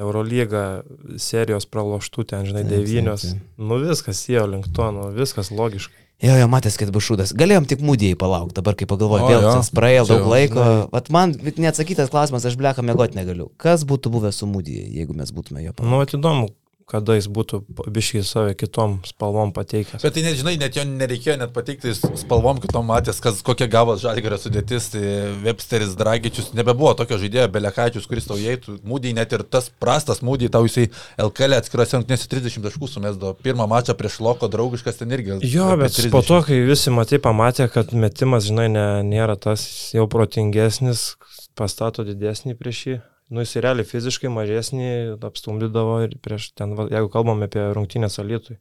[0.00, 0.82] Eurolyga
[1.22, 3.28] serijos praloštų ten, žinai, devynios.
[3.58, 6.00] Nu viskas, jie link to, nu viskas logiškai.
[6.24, 7.34] Jo, jo, matęs, kad bus šūdas.
[7.36, 10.66] Galėjom tik mūdėjai palaukti, dabar kai pagalvoju, vėl tas praėjo daug jau, laiko.
[10.94, 13.50] Vat man neatsakytas klausimas, aš bleką mėgoti negaliu.
[13.60, 15.90] Kas būtų buvę su mūdėjai, jeigu mes būtume jo palaukti?
[15.90, 16.48] Nu, atidomu,
[16.90, 17.60] kada jis būtų
[17.94, 20.02] biškai save kitom spalvom pateikęs.
[20.04, 23.96] Bet tai net, žinai, net jo nereikėjo net pateikti spalvom kitom matęs, kas, kokia gavo
[24.00, 25.04] žalgerio sudėtis, tai
[25.44, 30.50] Websteris Dragičius nebebuvo tokio žaidėjo, Belekačius, kuris tau įeitų, mūdį net ir tas prastas mūdį,
[30.54, 30.90] tau jisai
[31.24, 33.32] LKL atskirose rungtynėse 30 taškų sumesdo.
[33.44, 35.40] Pirmą mačą prieš Loko draugiškas ten irgi.
[35.48, 36.12] Jo, bet 30.
[36.14, 39.64] po to, kai visi matai pamatė, kad metimas, žinai, ne, nėra tas
[39.96, 41.14] jau protingesnis,
[41.58, 43.00] pastato didesnį prieš jį.
[43.32, 44.88] Nu, jis realiai fiziškai mažesnį
[45.24, 48.58] apstumdydavo ir prieš ten, jeigu kalbam apie rungtynės alytui.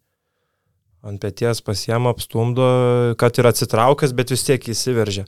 [1.03, 2.65] Ant pėties pasiema, apstumdo,
[3.19, 5.25] kad ir atsitraukęs, bet vis tiek įsiveržia.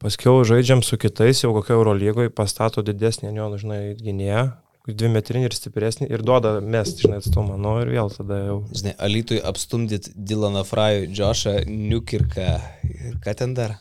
[0.00, 4.46] Paskiau žaidžiam su kitais, jau kokio Eurolygoje pastato didesnį, jo, nu, žinai, gynėją,
[4.86, 8.94] dvi metrinį ir stipresnį ir duoda mest, žinai, atstumą, nu ir vėl tada jau Žinai,
[9.02, 12.48] Alitui apstumdyt Dylaną Frajų, Džošą, Newkirką
[12.88, 13.76] ir ką ten dar?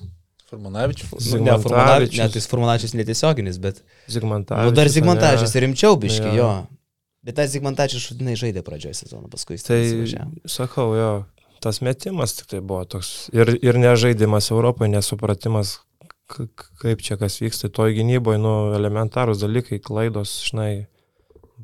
[0.49, 1.11] Furmanavičius.
[1.11, 2.19] Nu, ne, Zigmantavičius.
[2.21, 3.79] ne, tai Furmanavičius netiesioginis, bet...
[4.13, 4.69] Zigmantavičius.
[4.71, 4.89] Nu, dar?
[4.93, 6.35] Zigmantavičius rimčiau biški, Jo.
[6.37, 6.49] jo.
[7.25, 10.43] Bet tas Zigmantavičius šudinai žaidė pradžioje sezono, paskui jis Tai įsivažiavo.
[10.53, 11.09] sakau, jo,
[11.65, 13.31] tas metimas tik tai buvo toks.
[13.33, 15.79] Ir, ir nežaidimas Europoje, nesupratimas,
[16.29, 17.71] kaip čia kas vyksta.
[17.73, 20.85] Toj gynyboje, nu, elementarūs dalykai, klaidos, žinai.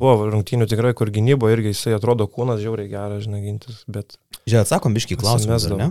[0.01, 4.15] Buvo rungtynių tikrai, kur gynyboje irgi jisai atrodo kūnas žiauriai geras, žinai, gintis, bet
[4.47, 5.88] Žiūrėk, atsakom biški į klausimą, ar ne?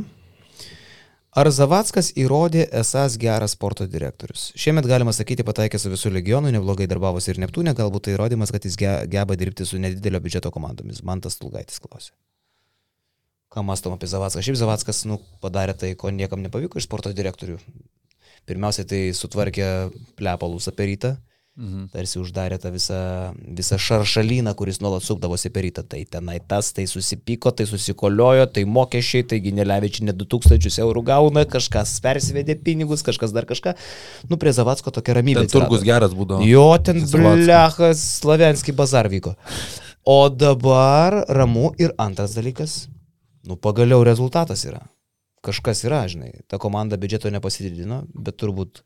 [1.31, 4.49] Ar Zavackas įrodė esas geras sporto direktorius?
[4.59, 8.67] Šiemet galima sakyti pataikė su visų regionu, neblogai darbavosi ir Neptūne, galbūt tai įrodymas, kad
[8.67, 11.05] jis ge- geba dirbti su nedidelio biudžeto komandomis.
[11.07, 12.11] Man tas Tulgaitis klausė.
[13.51, 14.43] Ką mastom apie Zavacką?
[14.43, 17.61] Šiaip Zavackas nu, padarė tai, ko niekam nepavyko iš sporto direktorių.
[18.51, 19.71] Pirmiausia, tai sutvarkė
[20.19, 21.13] plepalus apie rytą.
[21.61, 21.91] Mhm.
[21.93, 22.99] tarsi uždarė tą visą,
[23.59, 25.85] visą šaršalyną, kuris nuolat sukdavosi per rytą.
[25.85, 31.45] Tai tenai tas, tai susipyko, tai susikoliojo, tai mokesčiai, taigi Nelevičiai net 2000 eurų gauna,
[31.45, 33.75] kažkas persivedė pinigus, kažkas dar kažką.
[34.33, 35.45] Nu, prie Zavatsko tokia ramybė.
[35.45, 36.49] Ten turgus geras būdavo.
[36.49, 39.37] Jo, ten blechas, Slavenski bazar vyko.
[40.09, 42.87] O dabar ramu ir antras dalykas.
[43.45, 44.81] Nu, pagaliau rezultatas yra.
[45.45, 46.33] Kažkas yra, žinai.
[46.49, 48.81] Ta komanda biudžeto nepasididino, bet turbūt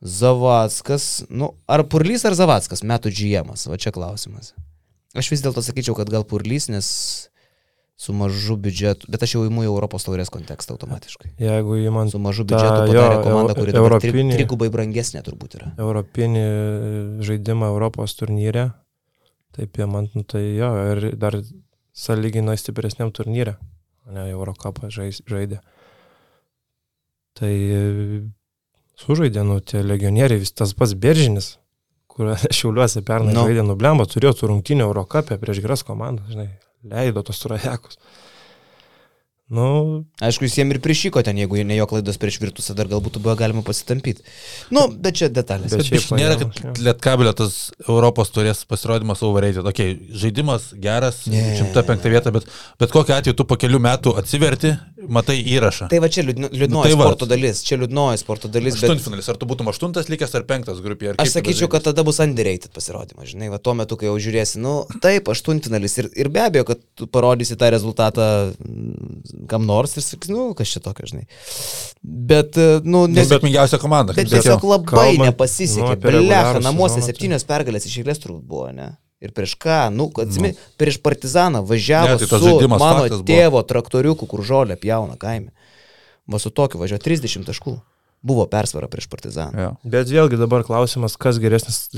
[0.00, 4.54] Zavackas, nu, ar Purlys ar Zavackas, metų džiemas, va čia klausimas.
[5.12, 6.88] Aš vis dėlto sakyčiau, kad gal Purlys, nes
[8.00, 11.34] su mažu biudžetu, bet aš jau įimu į Europos taurės kontekstą automatiškai.
[11.42, 15.58] Jeigu įmant Su mažu biudžetu jo, padarė komanda, kuri dabar tri, europinį- trigubai brangesnė turbūt
[15.58, 15.68] yra.
[15.76, 16.44] europinį
[17.28, 18.70] žaidimą Europos turnyre,
[19.52, 21.36] taip įmant, nu, tai jo, ir dar
[21.92, 23.58] sąlyginai stipresniam turnyre,
[24.08, 25.60] o ne Eurocapą žaidė.
[27.36, 27.52] Tai
[29.00, 31.54] sužaidė, nu, tie legionieriai, vis tas pats Beržinis,
[32.10, 33.40] kur šiauliuose pernai Nu.
[33.42, 33.46] no.
[33.48, 36.48] žaidė, nublemba, turėjo tų rungtynių Eurocapę prieš geras komandas, žinai,
[36.92, 38.00] leido tos trajekus.
[39.50, 43.16] Nu, Aišku, jis jiem ir prišyko ten, jeigu ne jo klaidos prieš virtusą, dar galbūt
[43.18, 44.22] buvo galima pasitampyti.
[44.70, 45.72] Nu, bet čia detalės.
[45.74, 46.78] Bet Bet šiaip nėra, kad.
[46.78, 47.56] Lietkabelio tas
[47.88, 49.66] Europos turės pasirodymas overrated.
[49.66, 49.80] Ok,
[50.14, 51.42] žaidimas geras, Ne.
[51.58, 52.46] 105 vieta, bet,
[52.78, 54.70] bet kokiu atveju tu po kelių metų atsiverti,
[55.10, 55.88] matai įrašą.
[55.90, 57.08] Tai va čia liūdno- liūdnoji Nu, tai va.
[57.10, 60.78] sporto dalis, čia liūdnoji sporto dalis, bet Aštuntfinalis, ar tu būtum aštuntas likęs ar penktas
[60.84, 61.16] grupėje?
[61.18, 64.84] aš sakyčiau, kad tada bus underrated pasirodymas, žinai, va tuo metu, kai jau žiūrėsi, nu
[65.02, 68.52] taip, aštuntfinalis ir, ir be abejo, kad tu parodysi tą rezultatą
[69.48, 71.26] kam nors ir sakysi, nu kas čia tokio, žinai.
[72.02, 74.14] Bet, e, nu, nes, Nesėkmingiausia komanda.
[74.16, 75.94] bet tiesiog labai kalbant, nepasisekė.
[75.96, 78.96] nu, Blecha, namuose tai- septynios pergalės iš eilės turbūt buvo, ne?
[79.20, 83.28] Ir prieš ką, nu, atsimė, prieš partizaną važiavo Ne, tai su mano faktas buvo.
[83.28, 85.50] tėvo traktoriuku, kur žolė pjauna kaime.
[86.30, 87.80] Va su tokiu važiavo 30 taškų.
[88.22, 89.52] Buvo persvara prieš partizaną.
[89.60, 89.76] Jo.
[89.84, 91.88] Bet vėlgi dabar klausimas, kas geresnis,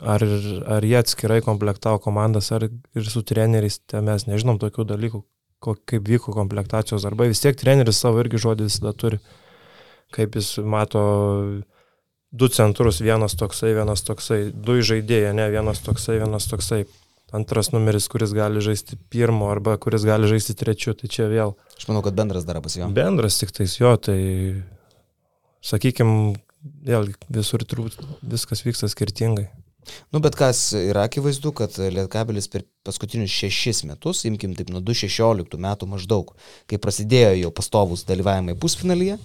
[0.00, 0.24] ar,
[0.66, 5.22] ar jie atskirai komplektavo komandas, ar ir su treneriais, tai mes nežinom tokių dalykų,
[5.60, 7.28] kaip vyko komplektacijos darbai.
[7.32, 9.20] Vis tiek treneris savo irgi žodį visada turi,
[10.14, 11.02] kaip jis mato
[12.30, 16.84] du centrus, vienas toksai, vienas toksai, du žaidėjai, ne vienas toksai, vienas toksai.
[17.30, 21.86] Antras numeris, kuris gali žaisti pirmo arba kuris gali žaisti trečiu, tai čia vėl Aš
[21.86, 22.88] manau, kad bendras darbas jo.
[22.92, 24.18] Bendras tik tais jo, tai
[25.64, 26.34] sakykime,
[26.84, 29.46] vėlgi visur turbūt viskas vyksta skirtingai.
[30.12, 35.56] Nu, bet kas yra akivaizdu, kad Lietkabelis per paskutinius šešis metus, imkim taip nuo 2016
[35.60, 36.34] metų maždaug,
[36.70, 39.18] kai prasidėjo jau pastovus dalyvavimai pusfinalyje,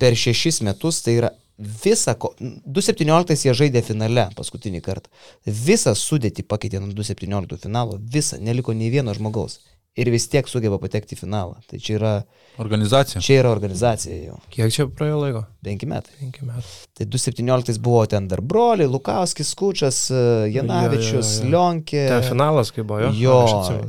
[0.00, 5.10] per šešis metus tai yra visą, ko- 2017 jie žaidė finale paskutinį kartą.
[5.46, 9.60] Visą sudėtį pakeitė nuo 2017 finalo, visą, neliko nei vieno žmogaus.
[9.94, 11.54] Ir vis tiek sugeba patekti į finalą.
[11.70, 12.12] Tai čia yra,
[12.58, 13.20] Organizacija.
[13.22, 14.40] čia yra organizacija jau.
[14.50, 15.42] Kiek čia praėjo laiko?
[15.62, 16.10] Penki metai.
[16.18, 16.64] Penki metai.
[16.98, 20.00] Tai 2017 buvo ten dar broliai, Lukauskis, Kučias,
[20.50, 21.50] Janavičius, Jo, jo, jo, jo.
[21.52, 22.02] Lionkė.
[22.10, 23.12] Tai finalas kaip buvo, jo?
[23.20, 23.36] Jo,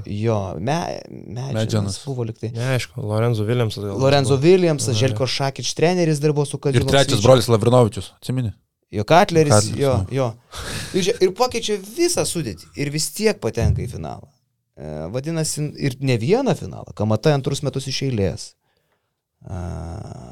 [0.06, 0.78] jo, me,
[1.10, 1.98] Medžianas Medžianas.
[2.06, 2.52] buvo liktai.
[2.54, 3.90] Neaišku, Lorenzo Williamsas.
[4.06, 4.38] Lorenzo.
[4.46, 6.86] Williamsas, Želko Šakič treneris dar buvo su Ir Kadžiu.
[6.86, 8.54] trečias brolis Lavrinovičius, atsimeni?
[8.94, 10.06] Jo Katleris, Katleris, jo, nu.
[10.14, 10.30] jo.
[10.94, 12.70] Ir, ir pakeičia visą sudėtį.
[12.78, 14.30] Ir vis tiek patenka į finalą.
[14.76, 18.50] E, Vadinasi, ir ne vieną finalą, kamatai antrus metus iš eilės.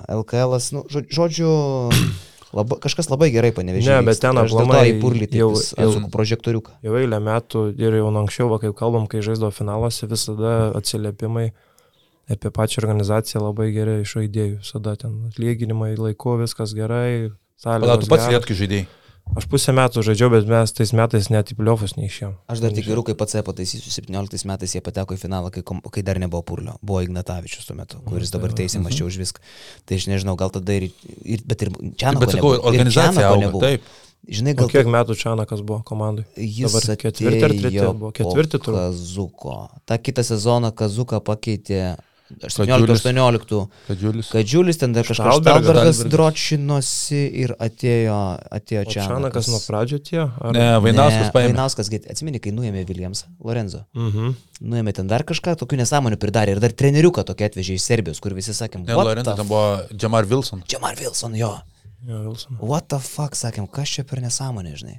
[0.09, 1.49] LKL, nu, žod- žodžiu,
[2.57, 3.89] laba, kažkas labai gerai panevežė.
[3.99, 6.75] Ne, bet ten aplamai į purlį jau- jau, prožektoriuką.
[6.85, 11.51] Jau eilę metų ir jau anksčiau, va, kaip kalbam, kai žaisdavo finaluose, visada atsiliepimai
[12.31, 14.59] apie pačią organizaciją labai gerai iš žaidėjų.
[14.63, 17.31] Visada ten atlyginimai, laiku, viskas gerai.
[17.63, 18.87] Sąlygos tu pats lietkai žaidėjai.
[19.33, 22.35] Aš pusę metų žaidžiau, bet mes tais metais net į pliofus neišėjom.
[22.53, 26.03] Aš dar tik geriau, kaip pats pataisysiu, 17 metais jie pateko į finalą, kai, kai
[26.05, 26.75] dar nebuvo purlio.
[26.85, 29.41] Buvo Ignatavičius tuo metu, kuris dabar teisiamas čia už viską.
[29.89, 30.91] Tai aš nežinau, gal tada ir,
[31.25, 33.53] ir bet ir čia Bet sakau, organizacija auga.
[33.63, 33.89] Taip.
[34.23, 36.23] Žinai, O gal kiek metų Čianakas buvo komandai?
[36.39, 38.11] jis dabar ketvirti ar treti atėjo buvo?
[38.15, 38.85] Ketvirti po turbūt.
[38.85, 39.55] Kazuko.
[39.89, 41.81] Ta kitą sezoną Kazuką pakeitė.
[42.41, 43.59] 18-18.
[43.87, 44.31] Kad Julius.
[44.33, 46.01] Kadžiulis ten dar kažkas Štalbergas.
[46.11, 48.19] Dročinosi ir atėjo,
[48.57, 49.05] atėjo čia.
[49.09, 50.21] Čianakas nuo pradžio tie?
[50.25, 50.55] Ar...
[50.55, 51.53] Ne, Vainauskas paėmė.
[51.53, 53.85] Vainauskas, atsimeni, kai nuėmė Viljamsą, Lorenzo.
[53.97, 54.33] Mhm.
[54.63, 58.35] Nuėmė ten dar kažką, tokių nesąmonių pridarė ir dar treneriuką tokį atvežė iš Serbijos, kur
[58.37, 60.63] visi sakėm, Ne, Lorenzo, ten buvo Jamar Wilson.
[60.71, 61.55] Jamar Wilson, jo.
[62.03, 62.59] Jo, Wilson.
[62.59, 64.97] What the fuck, sakėm, kas čia per nesąmonė, žinai.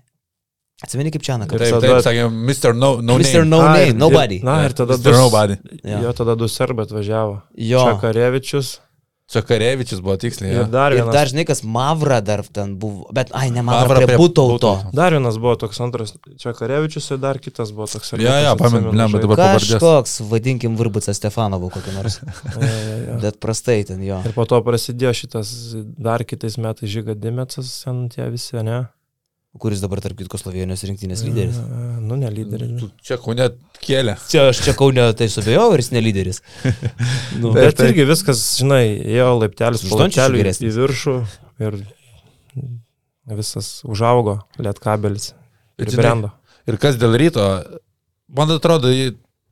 [0.83, 1.63] Atsimeni kaip čia, na, kad...
[1.63, 2.75] Taip, taip, sakė, Mr.
[2.75, 3.45] No, no Mr.
[3.45, 3.51] Name.
[3.51, 4.41] No Name, ir- nobody.
[4.43, 5.15] Na ir tada Mr.
[5.15, 5.59] Nobody.
[5.87, 6.01] Jo.
[6.09, 7.39] Jo, tada du serbai atvažiavo.
[7.55, 7.85] Jo.
[7.95, 8.81] Čakarevičius
[9.33, 10.51] Čakarevičius buvo tiksliai.
[10.53, 10.65] ir jo.
[10.69, 11.15] dar Ir vienas.
[11.15, 14.73] dar, žinai, kas Mavra dar ten buvo, bet, ai, ne Mavra, Mavra prie prie Butauto.
[14.93, 16.13] Dar vienas buvo toks antras
[16.43, 18.13] Čakarevičius ir dar kitas buvo toks.
[18.21, 19.79] Jo, jo, pamenu, blemba, dabar pavardės.
[19.79, 22.19] Kažkoks, vadinkim, Virbucas Stefanovo kokį nors.
[22.45, 23.23] dabar.
[23.25, 24.21] Bet prastai ten jo.
[24.29, 28.83] Ir po to prasidėjo šitas dar kitais metais Žyga Dimetsas, ten tie visi, ne?
[29.61, 31.59] Kuris dabar tarp kitko Slovenijos rinktinės lyderis.
[31.61, 32.75] E, Nu, ne lyderis.
[32.81, 33.47] Tu čia kaune
[33.81, 34.17] kėlė.
[34.29, 36.43] Čia aš čia kaunė tai subėjau, ar jis nelyderis.
[37.41, 38.83] Nu, Bet irgi viskas, žinai,
[39.15, 41.15] ėjo laiptelis po laiptelį į viršų
[41.65, 41.79] ir
[43.41, 45.33] visas užaugo, lietkabelis.
[45.79, 46.31] Bet Ir brendo.
[46.69, 47.47] Ir kas dėl ryto,
[48.37, 48.93] man atrodo,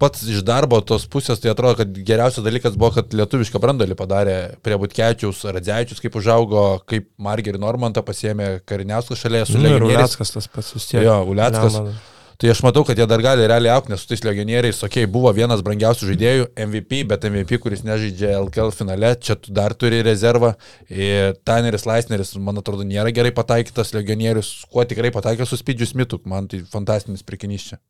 [0.02, 4.38] pats iš darbo tos pusės, tai atrodo, kad geriausias dalykas buvo, kad lietuvišką brandolį padarė
[4.66, 10.16] prie Butkečiaus, Radzevičius, kaip užaugo, kaip Margerį Normantą pasėmė Kariniauskas šalia su Nu, legionieriais.
[10.16, 11.04] Uleckas tas pats tiek.
[11.06, 11.78] Jo, Uleckas.
[11.78, 12.00] Lemon.
[12.42, 15.10] Tai aš matau, kad jie dar gali realiai aukti, nes su tais legionieriais, okei, okay,
[15.14, 20.00] buvo vienas brangiausių žaidėjų, MVP, bet MVP, kuris nežaidžia LKL finale, čia tu dar turi
[20.02, 20.50] rezervą.
[20.90, 26.18] Ir Taneris Laisneris, man atrodo, nėra gerai pataikytas legionierius, kuo tikrai pataikė su Spidžiu Smitu,
[26.26, 27.82] man tai fantastinis prikinys čia.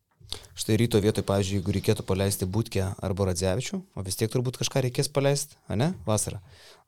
[0.57, 4.83] Štai ryto vietoj, pavyzdžiui, jeigu reikėtų paleisti Būtkę arba Radzevičių, o vis tiek turbūt kažką
[4.85, 6.41] reikės paleisti, ne, vasarą.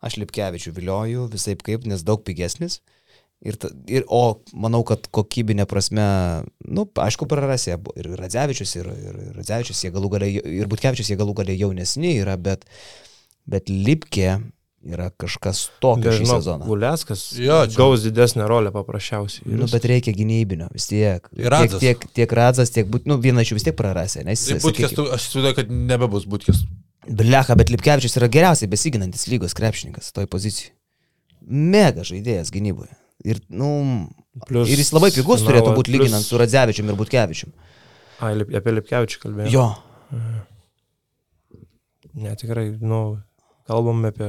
[0.06, 2.82] Aš Lipkevičių vilioju visai kaip, nes daug pigesnis.
[3.46, 6.06] Ir, ta, ir, o manau, kad kokybinė prasme,
[6.66, 11.20] nu, aišku, prarasė ir Radzevičius, ir, ir ir Radzevičius, jie galų galiai, ir Būtkevičius, jie
[11.20, 12.64] galų galiai jaunesni yra, bet,
[13.50, 14.40] bet Lipkė
[14.86, 16.66] yra kažkas tokio šį sezoną.
[16.70, 19.48] Guleskas Jo, čia- gaus didesnę rolę paprasčiausiai.
[19.58, 21.26] Nu, bet reikia gynybinio, vis tiek.
[21.36, 21.80] Ir Radzas.
[21.82, 24.58] Tiek, tiek, tiek Radzas, tiek būt, nu, vieną iš jų vis tiek prarasė, nes Tai
[24.60, 24.64] jis...
[24.68, 26.62] Butkės, tu, aš įsivaizduoju, kad nebebus Butkės.
[27.06, 30.72] Blecha, bet Lipkevičius yra geriausiai besiginantis lygos krepšininkas toj pozicijai.
[31.46, 32.94] Mega žaidėjas gynyboje.
[33.26, 34.08] Ir, nu,
[34.48, 37.54] Plius ir jis labai pigus finalo- turėtų būti lyginant su Radzevičium ir Butkevičium.
[38.26, 39.52] Ai, Lip- apie Lipkevičių kalbėjome.
[39.54, 39.68] Jo.
[42.16, 43.18] Ne, tikrai, nu,
[43.68, 44.28] kalbam apie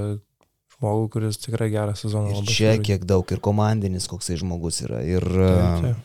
[0.76, 2.84] žmogų, kuris tikrai gerą sezoną labai čia sužaidė.
[2.90, 5.00] kiek daug ir komandinis koksai žmogus yra.
[5.06, 6.02] Ir Taip, taip.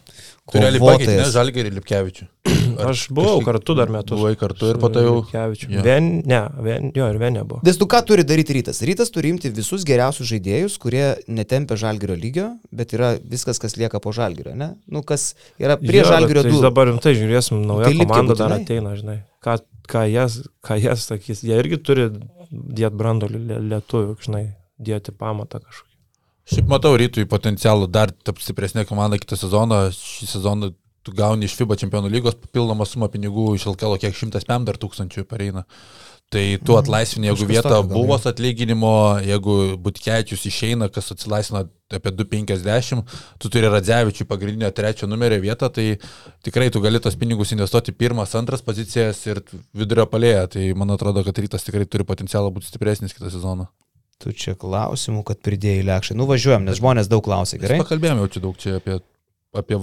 [0.51, 1.25] Tu realiai pakeitė, ne.
[1.31, 2.25] Žalgerį Lipkevičių.
[2.91, 4.17] Aš buvau kartu dar metus.
[4.19, 5.13] Buvai kartu ir po to jau...
[5.21, 5.69] Lipkevičiu.
[5.71, 5.83] Jo.
[5.85, 7.61] Vien, ne, vien, jo, ir vien nebuvo.
[7.63, 8.81] Nes tu ką turi daryti rytas?
[8.83, 14.01] Rytas turi imti visus geriausius žaidėjus, kurie netempia žalgerio lygio, bet yra viskas, kas lieka
[14.03, 14.73] po žalgerio, ne?
[14.91, 15.29] Nu, kas
[15.61, 16.63] yra prie Jo, žalgerio bet tai.
[16.67, 19.19] Dabar rimtai žiūrėsim, nauja Tai komanda dar ateina, žinai.
[19.45, 19.55] Ką,
[19.93, 21.45] ką, jas, ką jas sakys.
[21.47, 22.09] Jie irgi turi
[22.51, 24.47] dėti brandolį lie- lietuvių, žinai,
[24.81, 25.89] dėti pamatą kažkokį.
[26.51, 29.83] Šiaip matau rytui potencialą dar tapti stipresnė komanda kitą sezoną.
[29.95, 30.71] Šį sezoną
[31.05, 34.77] tu gauni iš FIBA čempionų lygos papildomą sumą pinigų iš LKL, kiek šimtas pem dar
[34.81, 35.65] tūkstančių pareina.
[36.31, 38.91] Tai tu atlaisvini, jeigu vieta buvo atlyginimo,
[39.27, 43.01] jeigu Butkevičius išeina, kas atsilaisvina apie 2,50,
[43.35, 45.97] tu turi Radzevičių pagrindinio trečio numerio vietą, tai
[46.47, 49.43] tikrai tu gali tos pinigus investuoti pirmas, antras pozicijas ir
[49.75, 50.45] vidurio palėje.
[50.55, 53.67] Tai man atrodo, kad rytas tikrai turi potencialą būti stipresnis kitą sezoną.
[54.21, 56.17] Tu čia klausimų, kad pridėjai lėkščiai.
[56.19, 57.79] Nu važiuojam, nes žmonės daug klausia, Gerai.
[57.79, 57.85] gerai?
[57.85, 58.99] Pakalbėjome jau čia daug čia apie,
[59.57, 59.77] apie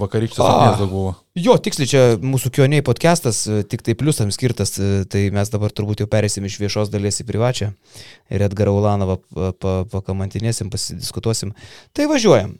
[0.45, 1.15] rungtynes daug buvo.
[1.39, 5.71] Jo, tiksliai, čia mūsų kioniai podcastas, e, tik tai pliusams skirtas, e, tai mes dabar
[5.75, 7.73] turbūt jau perėsim iš viešos dalies į privačią
[8.31, 11.51] ir Edgarą Ulanovą pa- pa- pakamantinėsim, pasidiskutuosim.
[11.93, 12.59] Tai važiuojam.